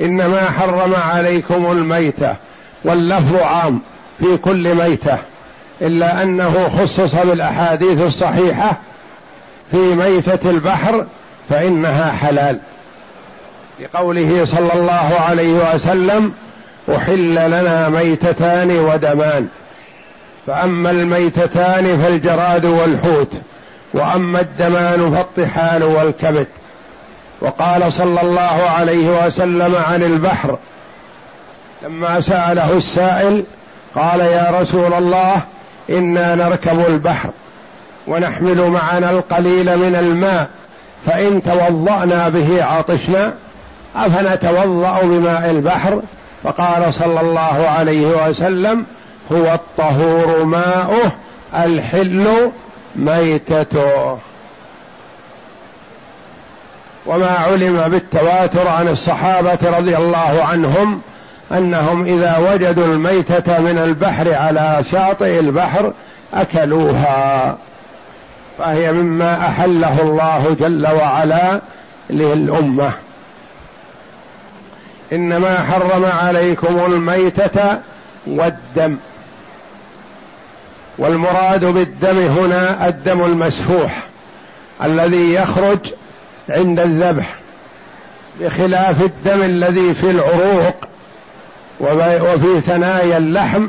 إنما 0.01 0.51
حرم 0.51 0.94
عليكم 0.94 1.72
الميته 1.72 2.37
واللفظ 2.85 3.37
عام 3.37 3.81
في 4.18 4.37
كل 4.37 4.75
ميتة 4.75 5.18
إلا 5.83 6.22
أنه 6.22 6.68
خصص 6.68 7.14
بالأحاديث 7.14 8.03
الصحيحة 8.03 8.79
في 9.70 9.77
ميتة 9.77 10.51
البحر 10.51 11.07
فإنها 11.48 12.12
حلال. 12.12 12.61
لقوله 13.81 14.44
صلى 14.44 14.72
الله 14.75 15.16
عليه 15.29 15.75
وسلم 15.75 16.33
أحل 16.96 17.35
لنا 17.35 17.88
ميتتان 17.88 18.70
ودمان. 18.70 19.48
فأما 20.46 20.90
الميتتان 20.90 21.98
فالجراد 21.98 22.64
والحوت 22.64 23.33
وأما 23.94 24.40
الدمان 24.40 25.14
فالطحال 25.14 25.85
والكبد 25.85 26.46
وقال 27.40 27.92
صلى 27.92 28.22
الله 28.22 28.70
عليه 28.78 29.26
وسلم 29.26 29.74
عن 29.88 30.02
البحر 30.02 30.59
لما 31.83 32.20
سأله 32.20 32.76
السائل 32.76 33.44
قال 33.94 34.20
يا 34.20 34.61
رسول 34.61 34.94
الله 34.94 35.42
إنا 35.90 36.35
نركب 36.35 36.87
البحر 36.87 37.31
ونحمل 38.07 38.70
معنا 38.70 39.11
القليل 39.11 39.76
من 39.76 39.96
الماء 39.96 40.50
فإن 41.07 41.42
توضأنا 41.42 42.28
به 42.28 42.64
عطشنا 42.64 43.35
أفنتوضأ 43.96 45.00
بماء 45.02 45.50
البحر؟ 45.50 46.02
فقال 46.44 46.94
صلى 46.94 47.20
الله 47.20 47.68
عليه 47.68 48.28
وسلم 48.28 48.87
هو 49.32 49.54
الطهور 49.54 50.44
ماؤه 50.44 51.12
الحل 51.54 52.50
ميتته. 52.96 54.18
وما 57.06 57.30
علم 57.30 57.88
بالتواتر 57.88 58.68
عن 58.68 58.88
الصحابة 58.88 59.58
رضي 59.62 59.96
الله 59.96 60.44
عنهم 60.44 61.00
أنهم 61.52 62.04
إذا 62.04 62.38
وجدوا 62.38 62.87
الميتة 62.87 63.58
من 63.58 63.78
البحر 63.78 64.35
على 64.35 64.85
شاطئ 64.90 65.38
البحر 65.38 65.92
أكلوها. 66.35 67.56
فهي 68.58 68.92
مما 68.92 69.46
أحله 69.46 70.02
الله 70.02 70.56
جل 70.61 70.87
وعلا 70.87 71.61
للأمة. 72.11 72.92
إنما 75.12 75.62
حرم 75.62 76.04
عليكم 76.04 76.78
الميتة 76.78 77.78
والدم. 78.26 78.96
والمراد 80.98 81.64
بالدم 81.64 82.18
هنا 82.18 82.88
الدم 82.88 83.24
المسفوح 83.24 84.02
الذي 84.85 85.35
يخرج 85.35 85.78
عند 86.48 86.81
الذبح 86.81 87.35
بخلاف 88.40 89.02
الدم 89.02 89.42
الذي 89.42 89.94
في 89.94 90.11
العروق 90.11 90.76
وفي 91.81 92.61
ثنايا 92.61 93.16
اللحم 93.16 93.68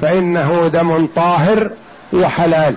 فإنه 0.00 0.68
دم 0.68 1.06
طاهر 1.06 1.70
وحلال. 2.12 2.76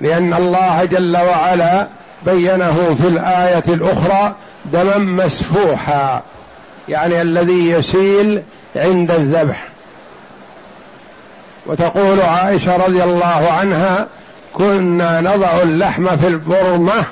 لأن 0.00 0.34
الله 0.34 0.84
جل 0.84 1.16
وعلا 1.16 1.88
بينه 2.26 2.96
في 3.00 3.08
الآية 3.08 3.64
الأخرى 3.68 4.34
دما 4.64 4.98
مسفوحا 4.98 6.22
يعني 6.88 7.22
الذي 7.22 7.70
يسيل 7.70 8.42
عند 8.76 9.10
الذبح. 9.10 9.68
وتقول 11.66 12.20
عائشة 12.20 12.76
رضي 12.76 13.04
الله 13.04 13.50
عنها 13.50 14.06
كنا 14.52 15.20
نضع 15.20 15.62
اللحم 15.62 16.16
في 16.16 16.28
البرمة 16.28 17.04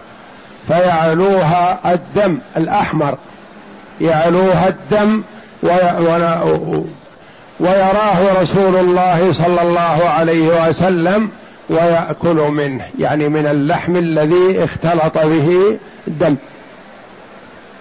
فيعلوها 0.69 1.95
الدم 1.95 2.39
الأحمر. 2.57 3.19
يعلوها 4.01 4.69
الدم 4.69 5.23
ويراه 7.61 8.41
رسول 8.43 8.77
الله 8.77 9.33
صلى 9.33 9.63
الله 9.63 10.09
عليه 10.09 10.69
وسلم 10.69 11.31
ويأكل 11.71 12.37
منه 12.37 12.85
يعني 12.99 13.29
من 13.29 13.47
اللحم 13.47 13.97
الذي 13.97 14.65
اختلط 14.65 15.19
به 15.19 15.79
الدم. 16.09 16.37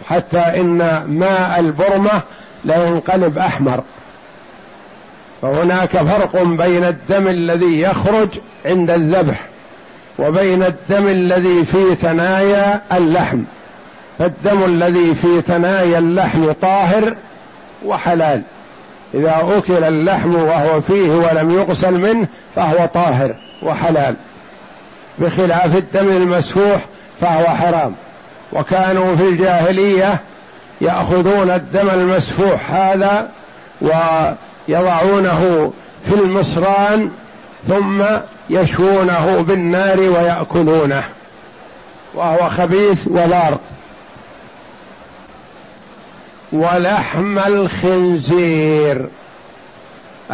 حتى 0.10 0.40
إن 0.40 1.04
ماء 1.08 1.60
البرمة 1.60 2.22
لا 2.68 2.88
ينقلب 2.88 3.38
أحمر. 3.38 3.84
فهناك 5.42 5.98
فرق 5.98 6.44
بين 6.44 6.84
الدم 6.84 7.28
الذي 7.28 7.82
يخرج 7.82 8.30
عند 8.66 8.90
الذبح 8.90 9.46
وبين 10.20 10.64
الدم 10.64 11.08
الذي 11.08 11.66
في 11.66 11.96
ثنايا 11.96 12.82
اللحم. 12.98 13.40
فالدم 14.20 14.66
الذي 14.66 15.16
في 15.16 15.42
ثنايا 15.42 16.00
اللحم 16.00 16.52
طاهر 16.52 17.16
وحلال. 17.86 18.42
إذا 19.14 19.48
أكل 19.58 19.84
اللحم 19.84 20.36
وهو 20.36 20.82
فيه 20.82 21.12
ولم 21.12 21.52
يغسل 21.52 22.02
منه 22.02 22.28
فهو 22.56 22.86
طاهر 22.94 23.36
وحلال. 23.64 24.16
بخلاف 25.20 25.76
الدم 25.76 26.08
المسفوح 26.08 26.86
فهو 27.22 27.46
حرام. 27.46 27.96
وكانوا 28.54 29.16
في 29.16 29.24
الجاهلية 29.24 30.20
يأخذون 30.82 31.50
الدم 31.50 31.90
المسفوح 31.90 32.72
هذا 32.72 33.30
ويضعونه 33.82 35.74
في 36.06 36.16
المصران 36.16 37.12
ثم 37.68 38.04
يشوونه 38.50 39.46
بالنار 39.48 40.00
ويأكلونه. 40.00 41.04
وهو 42.14 42.50
خبيث 42.50 43.08
وضار 43.08 43.58
ولحم 46.52 47.40
الخنزير. 47.40 49.10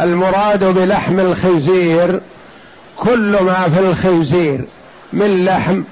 المراد 0.00 0.64
بلحم 0.64 1.20
الخنزير 1.20 2.20
كل 2.96 3.42
ما 3.42 3.68
في 3.74 3.80
الخنزير 3.80 4.64
من 5.12 5.44
لحم 5.44 5.82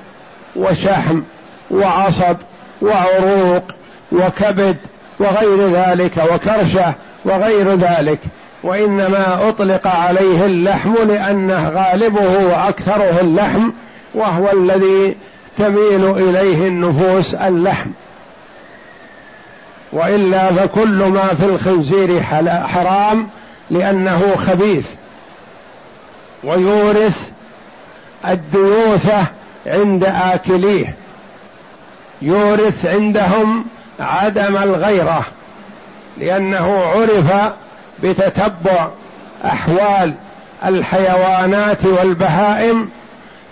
وشحم 0.56 1.22
وعصب 1.70 2.36
وعروق 2.82 3.64
وكبد 4.12 4.76
وغير 5.18 5.68
ذلك 5.68 6.24
وكرشه 6.32 6.94
وغير 7.24 7.74
ذلك 7.74 8.18
وإنما 8.62 9.48
أطلق 9.48 9.86
عليه 9.86 10.46
اللحم 10.46 10.94
لأنه 10.94 11.68
غالبه 11.68 12.46
وأكثره 12.46 13.20
اللحم 13.20 13.70
وهو 14.14 14.50
الذي 14.52 15.16
تميل 15.56 16.10
إليه 16.10 16.68
النفوس 16.68 17.34
اللحم. 17.34 17.90
وإلا 19.92 20.52
فكل 20.52 21.04
ما 21.04 21.28
في 21.28 21.44
الخنزير 21.44 22.22
حرام 22.66 23.28
لأنه 23.70 24.36
خبيث. 24.36 24.86
ويورث 26.44 27.30
الديوثة 28.28 29.26
عند 29.66 30.04
آكليه. 30.04 30.94
يورث 32.22 32.86
عندهم 32.86 33.64
عدم 34.02 34.56
الغيرة 34.56 35.24
لأنه 36.18 36.84
عرف 36.84 37.52
بتتبع 38.02 38.88
أحوال 39.44 40.14
الحيوانات 40.64 41.84
والبهائم 41.84 42.88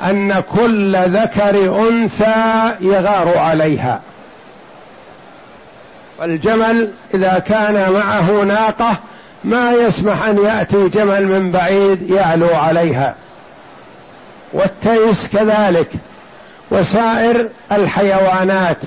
أن 0.02 0.40
كل 0.40 0.96
ذكر 0.96 1.86
أنثى 1.88 2.74
يغار 2.80 3.38
عليها. 3.38 4.00
والجمل 6.18 6.92
إذا 7.14 7.38
كان 7.38 7.92
معه 7.92 8.30
ناقة 8.30 8.96
ما 9.44 9.72
يسمح 9.72 10.24
أن 10.24 10.38
يأتي 10.38 10.88
جمل 10.88 11.26
من 11.26 11.50
بعيد 11.50 12.10
يعلو 12.10 12.54
عليها. 12.54 13.14
والتيس 14.52 15.28
كذلك. 15.32 15.88
وسائر 16.70 17.48
الحيوانات 17.72 18.78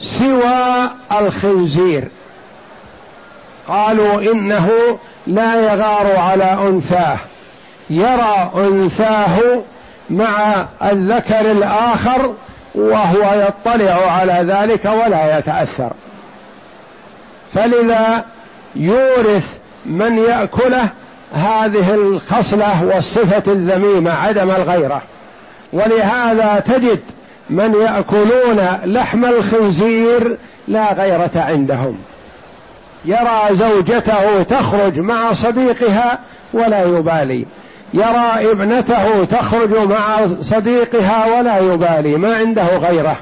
سوى 0.00 0.90
الخنزير. 1.20 2.08
قالوا 3.68 4.32
إنه 4.32 4.98
لا 5.26 5.72
يغار 5.72 6.16
على 6.16 6.44
أنثاه. 6.68 7.18
يرى 7.90 8.50
أنثاه 8.56 9.62
مع 10.10 10.66
الذكر 10.82 11.40
الآخر 11.40 12.34
وهو 12.74 13.46
يطلع 13.48 14.12
على 14.12 14.52
ذلك 14.52 14.84
ولا 14.84 15.38
يتأثر. 15.38 15.92
فلذا 17.54 18.24
يورث 18.76 19.58
من 19.86 20.18
يأكله 20.18 20.88
هذه 21.34 21.94
الخصلة 21.94 22.84
والصفة 22.84 23.52
الذميمة 23.52 24.10
عدم 24.10 24.50
الغيرة. 24.50 25.02
ولهذا 25.72 26.62
تجد 26.66 27.00
من 27.50 27.74
يأكلون 27.80 28.78
لحم 28.84 29.24
الخنزير 29.24 30.36
لا 30.68 30.92
غيرة 30.92 31.30
عندهم. 31.34 31.98
يرى 33.04 33.42
زوجته 33.50 34.42
تخرج 34.42 34.98
مع 34.98 35.32
صديقها 35.32 36.18
ولا 36.52 36.82
يبالي. 36.84 37.46
يرى 37.94 38.50
ابنته 38.52 39.24
تخرج 39.24 39.74
مع 39.74 40.26
صديقها 40.40 41.38
ولا 41.38 41.58
يبالي. 41.58 42.16
ما 42.16 42.36
عنده 42.36 42.76
غيرة. 42.76 43.16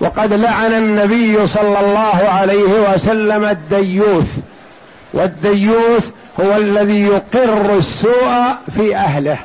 وقد 0.00 0.32
لعن 0.32 0.72
النبي 0.72 1.46
صلى 1.46 1.80
الله 1.80 2.28
عليه 2.28 2.92
وسلم 2.92 3.44
الديوث. 3.44 4.38
والديوث 5.12 6.10
هو 6.40 6.56
الذي 6.56 7.02
يقر 7.02 7.76
السوء 7.76 8.54
في 8.76 8.96
أهله. 8.96 9.38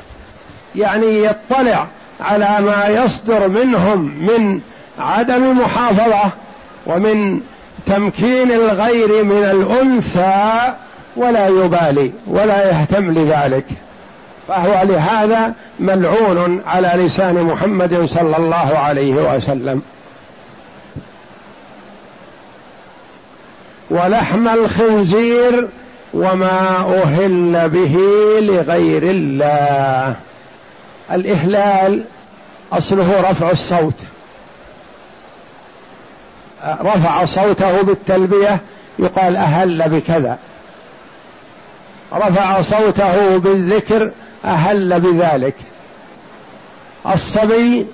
يعني 0.76 1.24
يطلع 1.24 1.86
على 2.20 2.58
ما 2.60 2.88
يصدر 2.88 3.48
منهم 3.48 4.00
من 4.00 4.60
عدم 4.98 5.58
محافظة 5.58 6.30
ومن 6.86 7.40
تمكين 7.86 8.52
الغير 8.52 9.24
من 9.24 9.44
الأنثى 9.44 10.74
ولا 11.16 11.48
يبالي 11.48 12.12
ولا 12.26 12.68
يهتم 12.68 13.10
لذلك. 13.10 13.66
فهو 14.48 14.82
لهذا 14.84 15.54
ملعون 15.80 16.60
على 16.66 16.92
لسان 17.04 17.42
محمد 17.42 18.04
صلى 18.04 18.36
الله 18.36 18.78
عليه 18.78 19.34
وسلم. 19.34 19.82
ولحم 23.90 24.48
الخنزير 24.48 25.68
وما 26.14 26.78
أهل 27.04 27.68
به 27.68 27.98
لغير 28.40 29.02
الله. 29.02 30.16
الإهلال 31.12 32.04
أصله 32.72 33.30
رفع 33.30 33.50
الصوت. 33.50 33.94
رفع 36.64 37.24
صوته 37.24 37.82
بالتلبية 37.82 38.60
يقال 38.98 39.36
أهل 39.36 39.88
بكذا. 39.88 40.38
رفع 42.12 42.62
صوته 42.62 43.38
بالذكر 43.38 44.10
أهل 44.44 45.00
بذلك. 45.00 45.54
الصبي 47.14 47.86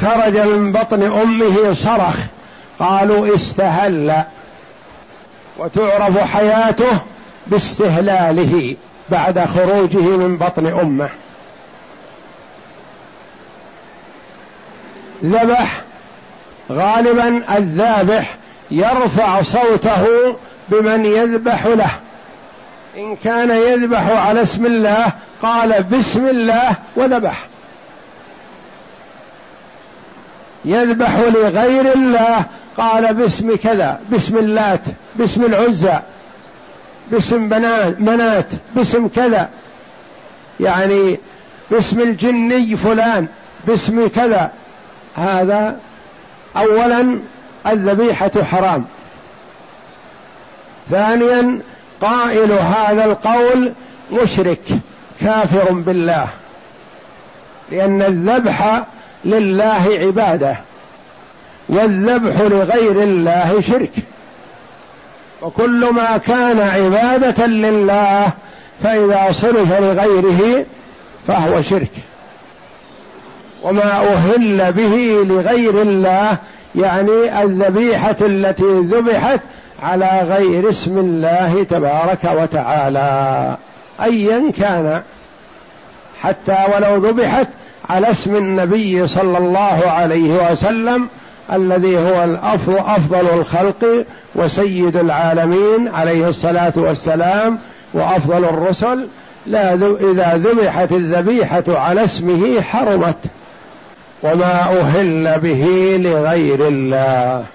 خرج 0.00 0.38
من 0.38 0.72
بطن 0.72 1.02
أمه 1.02 1.72
صرخ 1.72 2.16
قالوا 2.78 3.34
استهل. 3.34 4.24
وتعرف 5.58 6.18
حياته 6.18 7.00
باستهلاله 7.46 8.76
بعد 9.10 9.44
خروجه 9.44 10.16
من 10.16 10.36
بطن 10.36 10.66
أمه. 10.66 11.08
ذبح 15.24 15.82
غالبا 16.72 17.56
الذابح 17.58 18.36
يرفع 18.70 19.42
صوته 19.42 20.06
بمن 20.68 21.06
يذبح 21.06 21.66
له. 21.66 21.90
إن 22.96 23.16
كان 23.16 23.50
يذبح 23.50 24.10
على 24.10 24.42
اسم 24.42 24.66
الله 24.66 25.12
قال 25.42 25.82
بسم 25.82 26.26
الله 26.26 26.76
وذبح. 26.96 27.46
يذبح 30.64 31.18
لغير 31.18 31.92
الله 31.94 32.44
قال 32.76 33.14
باسم 33.14 33.56
كذا 33.56 34.00
باسم 34.10 34.38
اللات 34.38 34.80
باسم 35.16 35.44
العزى 35.44 35.98
باسم 37.10 37.42
منات 37.98 38.46
باسم 38.76 39.08
كذا. 39.08 39.48
يعني 40.60 41.18
باسم 41.70 42.00
الجني 42.00 42.76
فلان 42.76 43.26
باسم 43.66 44.08
كذا. 44.08 44.50
هذا 45.16 45.76
اولا 46.56 47.18
الذبيحة 47.66 48.30
حرام. 48.42 48.84
ثانيا 50.90 51.60
قائل 52.00 52.52
هذا 52.52 53.04
القول 53.04 53.72
مشرك 54.12 54.62
كافر 55.20 55.72
بالله 55.72 56.28
لأن 57.70 58.02
الذبح 58.02 58.82
لله 59.24 59.98
عبادة 60.00 60.56
والذبح 61.68 62.40
لغير 62.40 63.02
الله 63.02 63.60
شرك. 63.68 63.92
وكل 65.42 65.90
ما 65.92 66.16
كان 66.16 66.60
عبادة 66.60 67.46
لله 67.46 68.32
فإذا 68.82 69.32
صرف 69.32 69.80
لغيره 69.80 70.66
فهو 71.26 71.62
شرك. 71.62 71.90
وما 73.62 74.12
أهل 74.12 74.72
به 74.72 75.24
لغير 75.28 75.82
الله 75.82 76.38
يعني 76.74 77.42
الذبيحة 77.42 78.16
التي 78.20 78.80
ذبحت 78.80 79.40
على 79.82 80.20
غير 80.22 80.68
اسم 80.68 80.98
الله 80.98 81.62
تبارك 81.62 82.24
وتعالى. 82.24 83.56
ايا 84.02 84.52
كان 84.58 85.02
حتى 86.20 86.56
ولو 86.74 86.96
ذبحت 86.96 87.48
على 87.90 88.10
اسم 88.10 88.36
النبي 88.36 89.08
صلى 89.08 89.38
الله 89.38 89.82
عليه 89.86 90.52
وسلم 90.52 91.08
الذي 91.52 91.98
هو 91.98 92.24
الافضل 92.24 92.78
أفضل 92.78 93.38
الخلق 93.38 94.04
وسيد 94.34 94.96
العالمين 94.96 95.88
عليه 95.88 96.28
الصلاة 96.28 96.72
والسلام 96.76 97.58
وأفضل 97.94 98.44
الرسل 98.44 99.08
لا 99.46 99.74
إذا 99.74 100.36
ذبحت 100.36 100.92
الذبيحة 100.92 101.64
على 101.68 102.04
اسمه 102.04 102.60
حرمت. 102.60 103.16
وما 104.22 104.80
أهل 104.80 105.40
به 105.40 105.96
لغير 106.00 106.68
الله. 106.68 107.46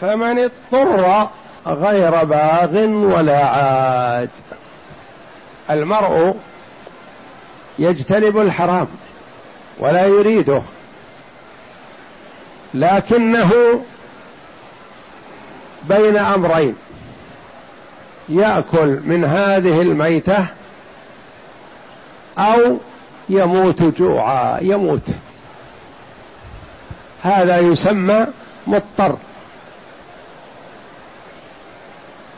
فمن 0.00 0.38
اضطر 0.38 1.28
غير 1.66 2.24
باغ 2.24 2.76
ولا 2.86 3.46
عاد. 3.46 4.30
المرء 5.70 6.36
يجتنب 7.78 8.38
الحرام 8.38 8.88
ولا 9.78 10.06
يريده. 10.06 10.62
لكنه 12.74 13.52
بين 15.88 16.16
أمرين. 16.16 16.76
يأكل 18.28 19.00
من 19.04 19.24
هذه 19.24 19.82
الميتة 19.82 20.46
أو 22.38 22.78
يموت 23.28 23.82
جوعا 23.82 24.58
يموت. 24.60 25.08
هذا 27.26 27.58
يسمى 27.58 28.26
مضطر. 28.66 29.16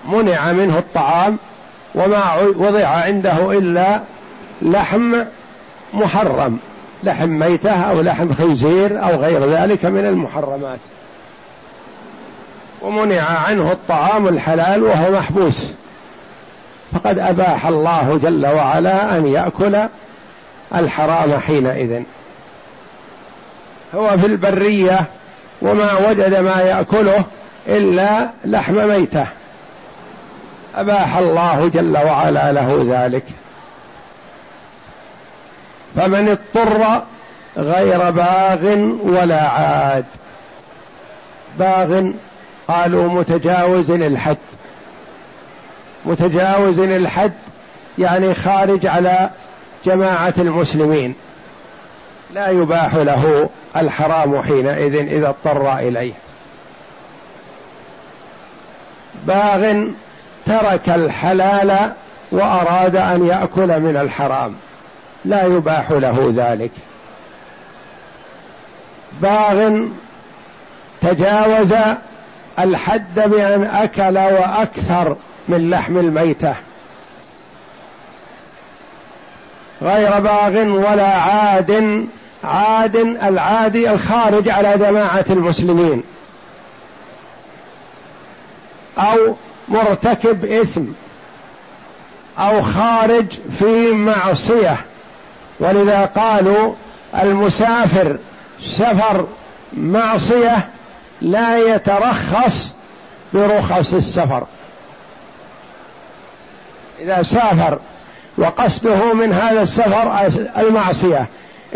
منع 0.05 0.53
منه 0.53 0.79
الطعام 0.79 1.39
وما 1.95 2.35
وضع 2.57 2.87
عنده 2.87 3.59
إلا 3.59 4.01
لحم 4.63 5.15
محرم 5.95 6.59
لحم 7.03 7.29
ميتة 7.29 7.71
أو 7.71 8.01
لحم 8.03 8.35
خنزير 8.35 9.05
أو 9.05 9.09
غير 9.09 9.41
ذلك 9.41 9.85
من 9.85 10.07
المحرمات. 10.07 10.79
ومنع 12.83 13.23
عنه 13.23 13.73
الطعام 13.73 14.29
الحلال 14.29 14.83
وهو 14.83 15.11
محبوس. 15.11 15.75
فقد 16.93 17.19
أباح 17.19 17.67
الله 17.67 18.21
جل 18.23 18.47
وعلا 18.47 19.17
أن 19.17 19.27
يأكل 19.27 19.89
الحرام 20.75 21.39
حينئذ. 21.41 22.03
هو 23.95 24.19
في 24.19 24.27
البرية 24.27 24.99
وما 25.63 26.09
وجد 26.09 26.35
ما 26.35 26.61
يأكله 26.61 27.25
إلا 27.67 28.29
لحم 28.45 28.89
ميتة. 28.89 29.27
أباح 30.77 31.17
الله 31.17 31.69
جل 31.69 31.99
وعلا 31.99 32.53
له 32.53 32.87
ذلك. 32.91 33.25
فمن 35.97 36.29
اضطر 36.29 37.03
غير 37.57 38.11
باغ 38.11 38.65
ولا 39.03 39.49
عاد. 39.49 40.05
باغ 41.59 42.05
قالوا 42.69 43.09
متجاوز 43.09 43.91
الحد 43.91 44.37
متجاوز 46.05 46.79
الحد 46.79 47.33
يعني 47.99 48.35
خارج 48.35 48.87
على 48.87 49.31
جماعة 49.85 50.35
المسلمين. 50.39 51.15
لا 52.35 52.49
يباح 52.49 52.95
له 52.95 53.49
الحرام 53.77 54.43
حينئذ 54.43 54.95
إذا 54.95 55.29
اضطر 55.29 55.79
إليه. 55.79 56.13
باغ 59.27 59.85
ترك 60.47 60.89
الحلال 60.89 61.93
وأراد 62.33 62.97
أن 62.97 63.27
يأكل 63.27 63.81
من 63.81 63.97
الحرام. 63.97 64.55
لا 65.25 65.45
يباح 65.45 65.91
له 65.91 66.33
ذلك. 66.37 66.71
باغ 69.21 69.87
تجاوز 71.01 71.75
الحد 72.59 73.15
بأن 73.15 73.65
أكل 73.65 74.19
وأكثر 74.19 75.17
من 75.49 75.71
لحم 75.71 75.99
الميتة. 75.99 76.55
غير 79.83 80.21
باغ 80.21 80.57
ولا 80.59 81.09
عاد. 81.09 82.07
عاد 82.45 82.97
العادي 82.97 83.91
الخارج 83.91 84.49
على 84.49 84.79
جماعة 84.79 85.25
المسلمين. 85.31 86.03
أو 88.99 89.37
مرتكب 89.69 90.45
إثم. 90.45 90.85
أو 92.39 92.63
خارج 92.63 93.27
في 93.59 93.93
معصية. 93.93 94.77
ولذا 95.61 96.05
قالوا 96.05 96.75
المسافر 97.15 98.19
سفر 98.61 99.27
معصية 99.73 100.69
لا 101.21 101.75
يترخص 101.75 102.75
برخص 103.35 103.95
السفر. 103.95 104.47
إذا 107.01 107.23
سافر 107.23 107.79
وقصده 108.39 109.15
من 109.15 109.33
هذا 109.33 109.63
السفر 109.63 110.31
المعصية 110.59 111.27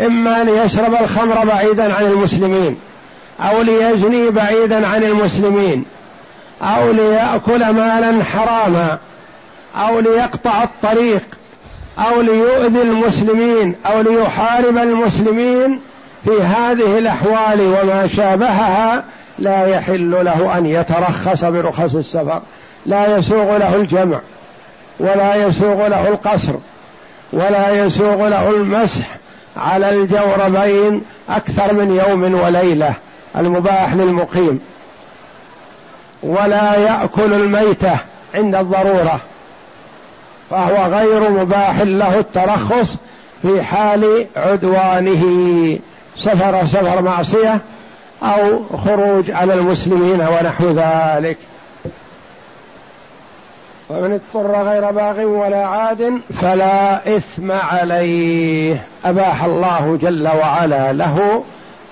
إما 0.05 0.43
ليشرب 0.43 0.93
الخمر 0.93 1.45
بعيدا 1.45 1.93
عن 1.93 2.05
المسلمين 2.05 2.77
أو 3.39 3.61
ليزني 3.61 4.29
بعيدا 4.29 4.87
عن 4.87 5.03
المسلمين 5.03 5.85
أو 6.61 6.91
ليأكل 6.91 7.69
مالا 7.69 8.23
حراما 8.23 8.97
أو 9.75 9.99
ليقطع 9.99 10.63
الطريق 10.63 11.23
أو 11.99 12.21
ليؤذي 12.21 12.81
المسلمين 12.81 13.75
أو 13.85 14.01
ليحارب 14.01 14.77
المسلمين 14.77 15.79
في 16.25 16.41
هذه 16.41 16.97
الأحوال 16.97 17.61
وما 17.61 18.07
شابهها 18.07 19.03
لا 19.39 19.67
يحل 19.67 20.11
له 20.11 20.57
أن 20.57 20.65
يترخص 20.65 21.45
برخص 21.45 21.95
السفر 21.95 22.41
لا 22.85 23.17
يسوغ 23.17 23.57
له 23.57 23.75
الجمع. 23.75 24.19
ولا 25.03 25.35
يسوغ 25.35 25.87
له 25.87 26.07
القصر 26.07 26.53
ولا 27.33 27.85
يسوغ 27.85 28.27
له 28.27 28.49
المسح 28.49 29.07
على 29.57 29.89
الجوربين 29.89 31.01
أكثر 31.29 31.73
من 31.73 31.91
يوم 31.91 32.33
وليلة 32.43 32.93
المباح 33.37 33.93
للمقيم. 33.93 34.59
ولا 36.23 36.75
يأكل 36.75 37.33
الميتة 37.33 37.97
عند 38.35 38.55
الضرورة 38.55 39.19
فهو 40.49 40.85
غير 40.85 41.29
مباح 41.29 41.81
له 41.81 42.19
الترخص 42.19 42.97
في 43.41 43.63
حال 43.63 44.25
عدوانه. 44.35 45.23
سفر 46.17 46.65
سفر 46.65 47.01
معصية 47.01 47.61
أو 48.23 48.63
خروج 48.77 49.31
على 49.31 49.53
المسلمين 49.53 50.21
ونحو 50.21 50.69
ذلك. 50.69 51.37
ومن 53.93 54.13
اضطر 54.13 54.61
غير 54.61 54.91
باغ 54.91 55.19
ولا 55.19 55.65
عاد 55.65 56.21
فلا 56.41 57.17
إثم 57.17 57.51
عليه. 57.51 58.87
أباح 59.05 59.43
الله 59.43 59.97
جل 60.01 60.27
وعلا 60.27 60.93
له 60.93 61.43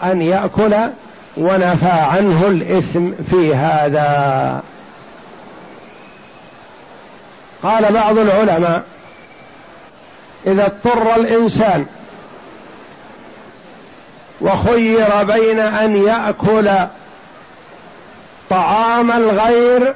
أن 0.04 0.22
يأكل 0.22 0.76
ونفى 1.38 1.90
عنه 1.90 2.48
الإثم 2.48 3.12
في 3.30 3.56
هذا. 3.56 4.62
قال 7.64 7.94
بعض 7.94 8.18
العلماء 8.18 8.84
إذا 10.48 10.66
اضطر 10.66 11.16
الإنسان 11.16 11.86
وخير 14.42 15.24
بين 15.24 15.60
أن 15.60 15.96
يأكل 15.96 16.70
طعام 18.50 19.12
الغير 19.12 19.94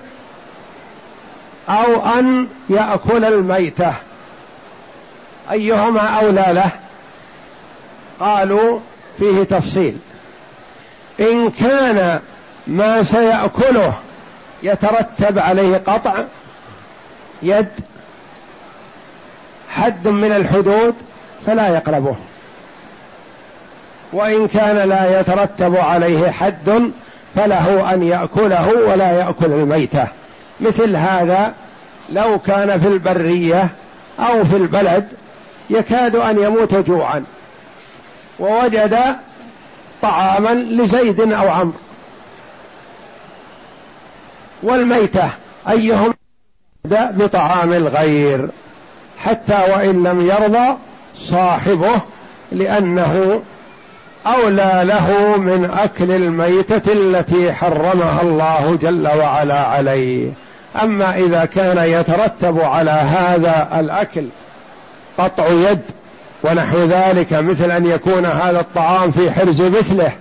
أو 1.70 2.20
أن 2.20 2.48
يأكل 2.70 3.26
الميتة. 3.26 3.94
أيهما 5.52 6.02
أولى 6.02 6.46
له؟ 6.50 6.70
قالوا 8.20 8.80
فيه 9.20 9.44
تفصيل. 9.44 9.98
إن 11.20 11.52
كان 11.52 12.20
ما 12.68 13.04
سيأكله 13.04 13.94
يترتب 14.64 15.40
عليه 15.40 15.78
قطع 15.78 16.24
يد 17.44 17.70
حد 19.70 20.08
من 20.08 20.32
الحدود 20.32 20.96
فلا 21.46 21.68
يقربه. 21.68 22.16
وإن 24.14 24.48
كان 24.48 24.90
لا 24.90 25.20
يترتب 25.20 25.76
عليه 25.76 26.32
حد 26.32 26.92
فله 27.36 27.94
أن 27.94 28.04
يأكله 28.04 28.74
ولا 28.74 29.12
يأكل 29.12 29.46
الميتة. 29.46 30.08
مثل 30.60 30.96
هذا 30.96 31.54
لو 32.10 32.40
كان 32.40 32.80
في 32.80 32.88
البرية 32.88 33.70
أو 34.20 34.44
في 34.44 34.56
البلد 34.56 35.08
يكاد 35.70 36.16
أن 36.16 36.40
يموت 36.40 36.76
جوعا 36.76 37.24
ووجد 38.40 39.00
طعاما 40.02 40.54
لزيد 40.54 41.20
أو 41.20 41.50
عمرو. 41.50 41.74
والميتة 44.64 45.30
أيهم 45.70 46.14
بطعام 46.86 47.74
الغير 47.74 48.50
حتى 49.18 49.64
وإن 49.72 50.04
لم 50.04 50.22
يرضى 50.22 50.78
صاحبه 51.16 52.02
لأنه 52.52 53.42
أولى 54.28 54.82
له 54.84 55.38
من 55.38 55.72
أكل 55.74 56.12
الميتة 56.12 56.94
التي 56.94 57.54
حرمها 57.54 58.22
الله 58.22 58.78
جل 58.82 59.08
وعلا 59.08 59.60
عليه. 59.60 60.32
أما 60.84 61.18
إذا 61.18 61.46
كان 61.46 61.78
يترتب 61.78 62.62
على 62.62 62.92
هذا 62.92 63.68
الأكل 63.80 64.26
قطع 65.18 65.48
يد 65.48 65.82
ونحو 66.44 66.78
ذلك 66.78 67.34
مثل 67.34 67.72
أن 67.72 67.86
يكون 67.86 68.26
هذا 68.26 68.60
الطعام 68.60 69.12
في 69.12 69.32
حرز 69.32 69.62
مثله 69.62 70.12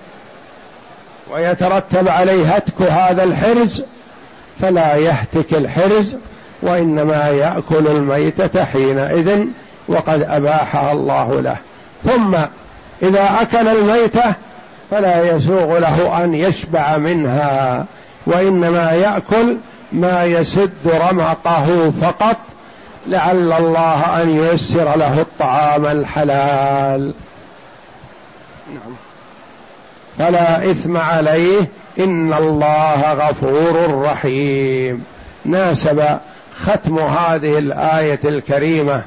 ويترتب 1.33 2.09
عليه 2.09 2.47
هتك 2.47 2.83
هذا 2.83 3.25
الحرز 3.25 3.85
فلا 4.61 4.97
يهتك 4.97 5.55
الحرز 5.55 6.17
وإنما 6.63 7.29
يأكل 7.29 7.87
الميتة 7.87 8.65
حينئذ 8.65 9.45
وقد 9.89 10.23
أباحها 10.23 10.93
الله 10.93 11.41
له. 11.41 11.57
ثم 12.05 12.35
إذا 13.03 13.39
أكل 13.41 13.69
الميتة 13.69 14.35
فلا 14.91 15.37
يسوغ 15.37 15.79
له 15.79 16.25
أن 16.25 16.35
يشبع 16.35 16.97
منها 16.97 17.85
وإنما 18.27 18.93
يأكل 18.93 19.57
ما 19.95 20.25
يسد 20.25 20.89
رمقه 21.11 21.93
فقط 22.03 22.37
لعل 23.07 23.53
الله 23.53 24.23
أن 24.23 24.31
ييسر 24.31 24.97
له 24.97 25.21
الطعام 25.21 25.87
الحلال. 25.87 27.15
نعم. 28.75 28.95
فلا 30.19 30.71
إثم 30.71 30.97
عليه 30.97 31.69
إن 31.99 32.33
الله 32.33 33.13
غفور 33.13 34.03
رحيم. 34.03 35.05
ناسب 35.45 36.19
ختم 36.57 36.99
هذه 36.99 37.59
الآية 37.59 38.21
الكريمة 38.25 39.03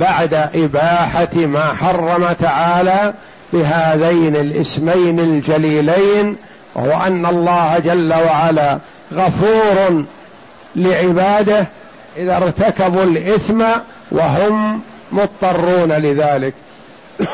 بعد 0.00 0.34
إباحة 0.34 1.36
ما 1.36 1.74
حرم 1.74 2.32
تعالى 2.32 3.14
بهذين 3.52 4.36
الاسمين 4.36 5.20
الجليلين 5.20 6.36
وهو 6.74 7.02
أن 7.06 7.26
الله 7.26 7.78
جل 7.78 8.14
وعلا 8.14 8.78
غفور 9.14 10.04
لعباده 10.76 11.66
إذا 12.16 12.36
ارتكبوا 12.36 13.04
الإثم 13.04 13.64
وهم 14.10 14.80
مضطرون 15.12 15.92
لذلك. 15.92 16.54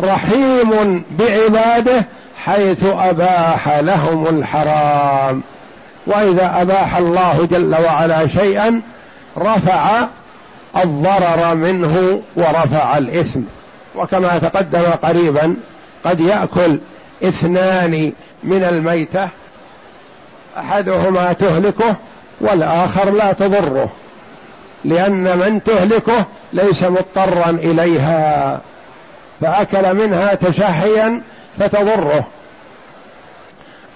رحيم 0.00 1.04
بعباده 1.10 2.06
حيث 2.36 2.84
أباح 2.84 3.68
لهم 3.68 4.26
الحرام. 4.26 5.42
وإذا 6.06 6.62
أباح 6.62 6.96
الله 6.96 7.48
جل 7.50 7.74
وعلا 7.74 8.26
شيئا 8.26 8.80
رفع 9.38 10.06
الضرر 10.76 11.54
منه 11.54 12.22
ورفع 12.36 12.98
الإثم. 12.98 13.40
وكما 13.94 14.38
تقدم 14.38 14.82
قريبا 15.02 15.56
قد 16.04 16.20
يأكل 16.20 16.78
اثنان 17.22 18.12
من 18.44 18.64
الميتة 18.64 19.28
أحدهما 20.58 21.32
تهلكه 21.32 21.96
والآخر 22.40 23.10
لا 23.10 23.32
تضره 23.32 23.88
لأن 24.84 25.38
من 25.38 25.64
تهلكه 25.64 26.24
ليس 26.52 26.82
مضطرا 26.82 27.50
إليها 27.50 28.60
فأكل 29.40 29.94
منها 29.94 30.34
تشهيا 30.34 31.22
فتضره. 31.58 32.26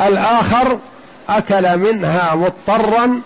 الآخر 0.00 0.78
أكل 1.28 1.76
منها 1.76 2.34
مضطرا 2.34 3.20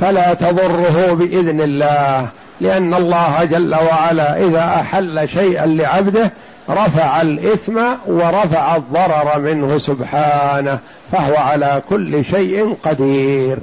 فلا 0.00 0.34
تضره 0.34 1.12
بإذن 1.12 1.60
الله 1.60 2.28
لأن 2.60 2.94
الله 2.94 3.44
جل 3.44 3.74
وعلا 3.74 4.36
إذا 4.44 4.64
أحل 4.64 5.28
شيئا 5.28 5.66
لعبده 5.66 6.32
رفع 6.70 7.20
الإثم 7.20 7.78
ورفع 8.06 8.76
الضرر 8.76 9.38
منه 9.38 9.78
سبحانه 9.78 10.78
فهو 11.12 11.36
على 11.36 11.82
كل 11.88 12.24
شيء 12.24 12.76
قدير. 12.82 13.58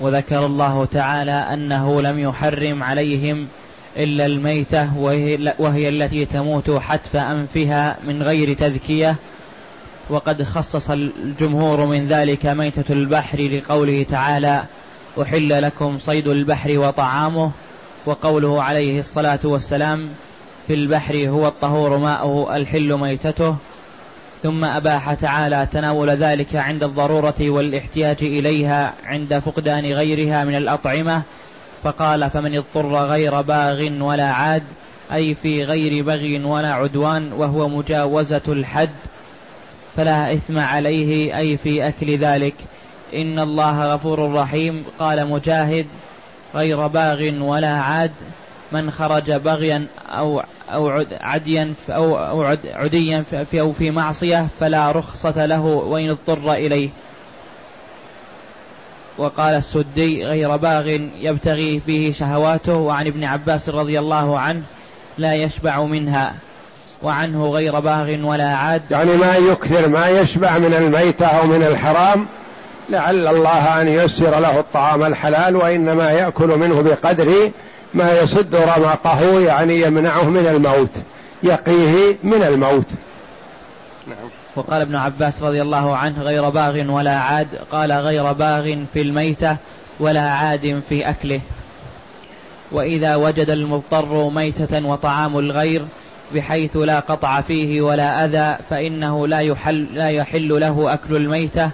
وذكر 0.00 0.46
الله 0.46 0.84
تعالى 0.84 1.32
أنه 1.32 2.02
لم 2.02 2.18
يحرم 2.18 2.82
عليهم 2.82 3.48
إلا 3.96 4.26
الميتة 4.26 4.98
وهي, 4.98 5.54
وهي 5.58 5.88
التي 5.88 6.24
تموت 6.24 6.70
حتف 6.70 7.16
أنفها 7.16 7.96
من 8.06 8.22
غير 8.22 8.52
تذكية. 8.52 9.16
وقد 10.10 10.42
خصص 10.42 10.90
الجمهور 10.90 11.86
من 11.86 12.06
ذلك 12.06 12.46
ميتة 12.46 12.92
البحر 12.92 13.40
لقوله 13.40 14.02
تعالى 14.02 14.64
أحل 15.22 15.62
لكم 15.62 15.98
صيد 15.98 16.28
البحر 16.28 16.78
وطعامه 16.78 17.50
وقوله 18.06 18.62
عليه 18.62 18.98
الصلاة 18.98 19.40
والسلام 19.44 20.08
في 20.66 20.74
البحر 20.74 21.28
هو 21.28 21.48
الطهور 21.48 21.96
ماؤه 21.96 22.56
الحل 22.56 22.98
ميتته 22.98 23.56
ثم 24.42 24.64
أباح 24.64 25.14
تعالى 25.14 25.68
تناول 25.72 26.10
ذلك 26.10 26.56
عند 26.56 26.82
الضرورة 26.82 27.34
والاحتياج 27.40 28.16
إليها 28.22 28.94
عند 29.04 29.38
فقدان 29.38 29.84
غيرها 29.84 30.44
من 30.44 30.54
الأطعمة 30.54 31.22
فقال 31.82 32.30
فمن 32.30 32.56
اضطر 32.56 32.96
غير 32.96 33.40
باغ 33.40 34.02
ولا 34.02 34.32
عاد 34.32 34.62
أي 35.12 35.34
في 35.34 35.64
غير 35.64 36.04
بغي 36.04 36.44
ولا 36.44 36.72
عدوان 36.72 37.32
وهو 37.32 37.68
مجاوزة 37.68 38.42
الحد 38.48 38.90
فلا 39.96 40.32
إثم 40.32 40.58
عليه 40.58 41.38
أي 41.38 41.56
في 41.56 41.88
أكل 41.88 42.18
ذلك. 42.18 42.54
إن 43.14 43.38
الله 43.38 43.94
غفور 43.94 44.32
رحيم 44.32 44.84
قال 44.98 45.28
مجاهد 45.28 45.86
غير 46.56 46.86
باغ 46.86 47.30
ولا 47.40 47.72
عاد 47.72 48.12
من 48.72 48.90
خرج 48.90 49.32
بغيا 49.32 49.86
أو 50.08 50.42
أو 50.72 51.04
عديا 51.20 51.74
أو 51.88 52.18
أو 52.18 52.56
عديا 52.64 53.24
في 53.50 53.60
أو 53.60 53.72
في 53.72 53.90
معصية 53.90 54.46
فلا 54.60 54.92
رخصة 54.92 55.46
له 55.46 55.60
وإن 55.64 56.10
اضطر 56.10 56.52
إليه. 56.52 56.90
وقال 59.18 59.54
السدي 59.54 60.24
غير 60.24 60.56
باغ 60.56 60.88
يبتغي 61.20 61.80
فيه 61.80 62.12
شهواته 62.12 62.74
وعن 62.74 63.06
ابن 63.06 63.24
عباس 63.24 63.68
رضي 63.68 63.98
الله 63.98 64.38
عنه 64.38 64.62
لا 65.18 65.34
يشبع 65.34 65.84
منها. 65.84 66.34
وعنه 67.02 67.46
غير 67.46 67.80
باغ 67.80 68.26
ولا 68.26 68.54
عاد. 68.54 68.82
يعني 68.90 69.16
ما 69.16 69.36
يكثر 69.36 69.88
ما 69.88 70.08
يشبع 70.08 70.58
من 70.58 70.74
الميتة 70.74 71.26
أو 71.26 71.46
من 71.46 71.62
الحرام 71.62 72.26
لعل 72.88 73.26
الله 73.26 73.80
أن 73.80 73.88
ييسر 73.88 74.40
له 74.40 74.60
الطعام 74.60 75.04
الحلال 75.04 75.56
وإنما 75.56 76.10
يأكل 76.10 76.48
منه 76.48 76.82
بقدر 76.82 77.50
ما 77.94 78.20
يسد 78.20 78.54
رمقه 78.54 79.40
يعني 79.40 79.80
يمنعه 79.80 80.30
من 80.30 80.46
الموت 80.46 80.90
يقيه 81.42 82.16
من 82.22 82.42
الموت. 82.42 82.86
نعم. 84.06 84.28
وقال 84.56 84.80
ابن 84.80 84.96
عباس 84.96 85.42
رضي 85.42 85.62
الله 85.62 85.96
عنه 85.96 86.22
غير 86.22 86.48
باغ 86.48 86.90
ولا 86.90 87.16
عاد. 87.16 87.48
قال 87.72 87.92
غير 87.92 88.32
باغ 88.32 88.76
في 88.92 89.02
الميتة 89.02 89.56
ولا 90.00 90.30
عاد 90.30 90.82
في 90.88 91.10
أكله. 91.10 91.40
وإذا 92.72 93.16
وجد 93.16 93.50
المضطر 93.50 94.30
ميتة 94.30 94.86
وطعام 94.86 95.38
الغير 95.38 95.86
بحيث 96.34 96.76
لا 96.76 97.00
قطع 97.00 97.40
فيه 97.40 97.82
ولا 97.82 98.24
أذى 98.24 98.56
فإنه 98.70 99.26
لا 99.26 99.40
يحل, 99.40 99.86
لا 99.92 100.08
يحل 100.08 100.60
له 100.60 100.94
أكل 100.94 101.16
الميتة 101.16 101.70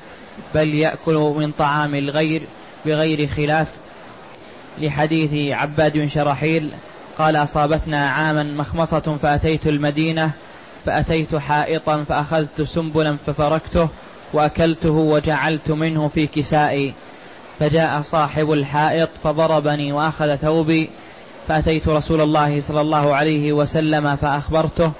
بل 0.55 0.74
يأكل 0.74 1.14
من 1.14 1.53
طعام 1.53 1.95
الغير 1.95 2.43
بغير 2.87 3.26
خلاف. 3.26 3.68
لحديث 4.78 5.55
عباد 5.55 5.93
بن 5.93 6.09
شرحيل 6.09 6.70
قال 7.18 7.37
أصابتنا 7.37 8.11
عاما 8.11 8.43
مخمصة 8.43 9.18
فأتيت 9.22 9.66
المدينة 9.66 10.30
فأتيت 10.85 11.37
حائطا 11.37 12.03
فأخذت 12.03 12.62
سنبلا 12.62 13.16
ففركته 13.16 13.89
وأكلته 14.33 14.93
وجعلت 14.93 15.70
منه 15.70 16.09
في 16.09 16.26
كسائي. 16.26 16.95
فجاء 17.61 18.03
صاحب 18.03 18.53
الحائط 18.53 19.11
فضربني 19.24 19.93
وأخذ 19.93 20.37
ثوبي 20.37 20.91
فأتيت 21.49 21.89
رسول 21.89 22.20
الله 22.20 22.61
صلى 22.61 22.80
الله 22.80 23.14
عليه 23.14 23.53
وسلم 23.53 24.16
فأخبرته 24.16 24.93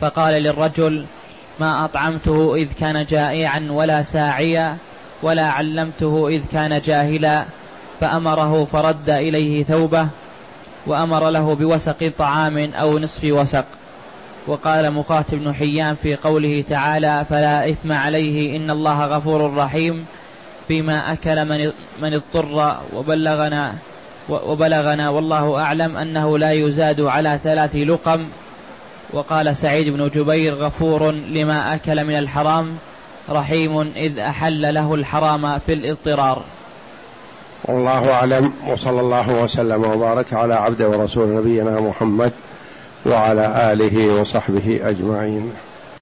فقال 0.00 0.42
للرجل 0.42 1.06
ما 1.60 1.84
أطعمته 1.84 2.54
إذ 2.54 2.72
كان 2.72 3.04
جائعا 3.04 3.68
ولا 3.70 4.02
ساعيا 4.02 4.76
ولا 5.22 5.46
علمته 5.46 6.28
إذ 6.28 6.46
كان 6.52 6.80
جاهلا 6.80 7.44
فأمره 8.00 8.64
فرد 8.64 9.10
إليه 9.10 9.64
ثوبه 9.64 10.08
وأمر 10.86 11.30
له 11.30 11.54
بوسق 11.54 12.12
طعام 12.18 12.58
أو 12.74 12.98
نصف 12.98 13.24
وسق. 13.24 13.64
وقال 14.48 14.94
مقاتل 14.94 15.38
بن 15.38 15.54
حيان 15.54 15.94
في 15.94 16.16
قوله 16.16 16.64
تعالى 16.68 17.24
فلا 17.30 17.70
إثم 17.70 17.92
عليه 17.92 18.56
إن 18.56 18.70
الله 18.70 19.06
غفور 19.06 19.54
رحيم 19.56 20.06
فيما 20.68 21.12
أكل 21.12 21.44
من 21.44 21.72
من 22.02 22.14
اضطر 22.14 22.76
وبلغنا 22.92 23.74
وبلغنا 24.28 25.08
والله 25.08 25.60
أعلم 25.60 25.96
أنه 25.96 26.38
لا 26.38 26.52
يزاد 26.52 27.00
على 27.00 27.38
ثلاث 27.42 27.76
لقم 27.76 28.28
وقال 29.12 29.56
سعيد 29.56 29.88
بن 29.88 30.08
جبير 30.08 30.54
غفور 30.54 31.10
لما 31.10 31.74
أكل 31.74 32.04
من 32.04 32.18
الحرام 32.18 32.76
رحيم 33.30 33.80
إذ 33.80 34.18
أحل 34.18 34.74
له 34.74 34.94
الحرام 34.94 35.58
في 35.58 35.72
الاضطرار. 35.72 36.42
والله 37.64 38.12
أعلم 38.12 38.52
وصلى 38.68 39.00
الله 39.00 39.42
وسلم 39.42 39.84
وبارك 39.84 40.32
على 40.32 40.54
عبده 40.54 40.88
ورسول 40.88 41.28
نبينا 41.28 41.80
محمد 41.80 42.32
وعلى 43.06 43.72
آله 43.72 44.20
وصحبه 44.20 44.80
أجمعين. 44.82 45.52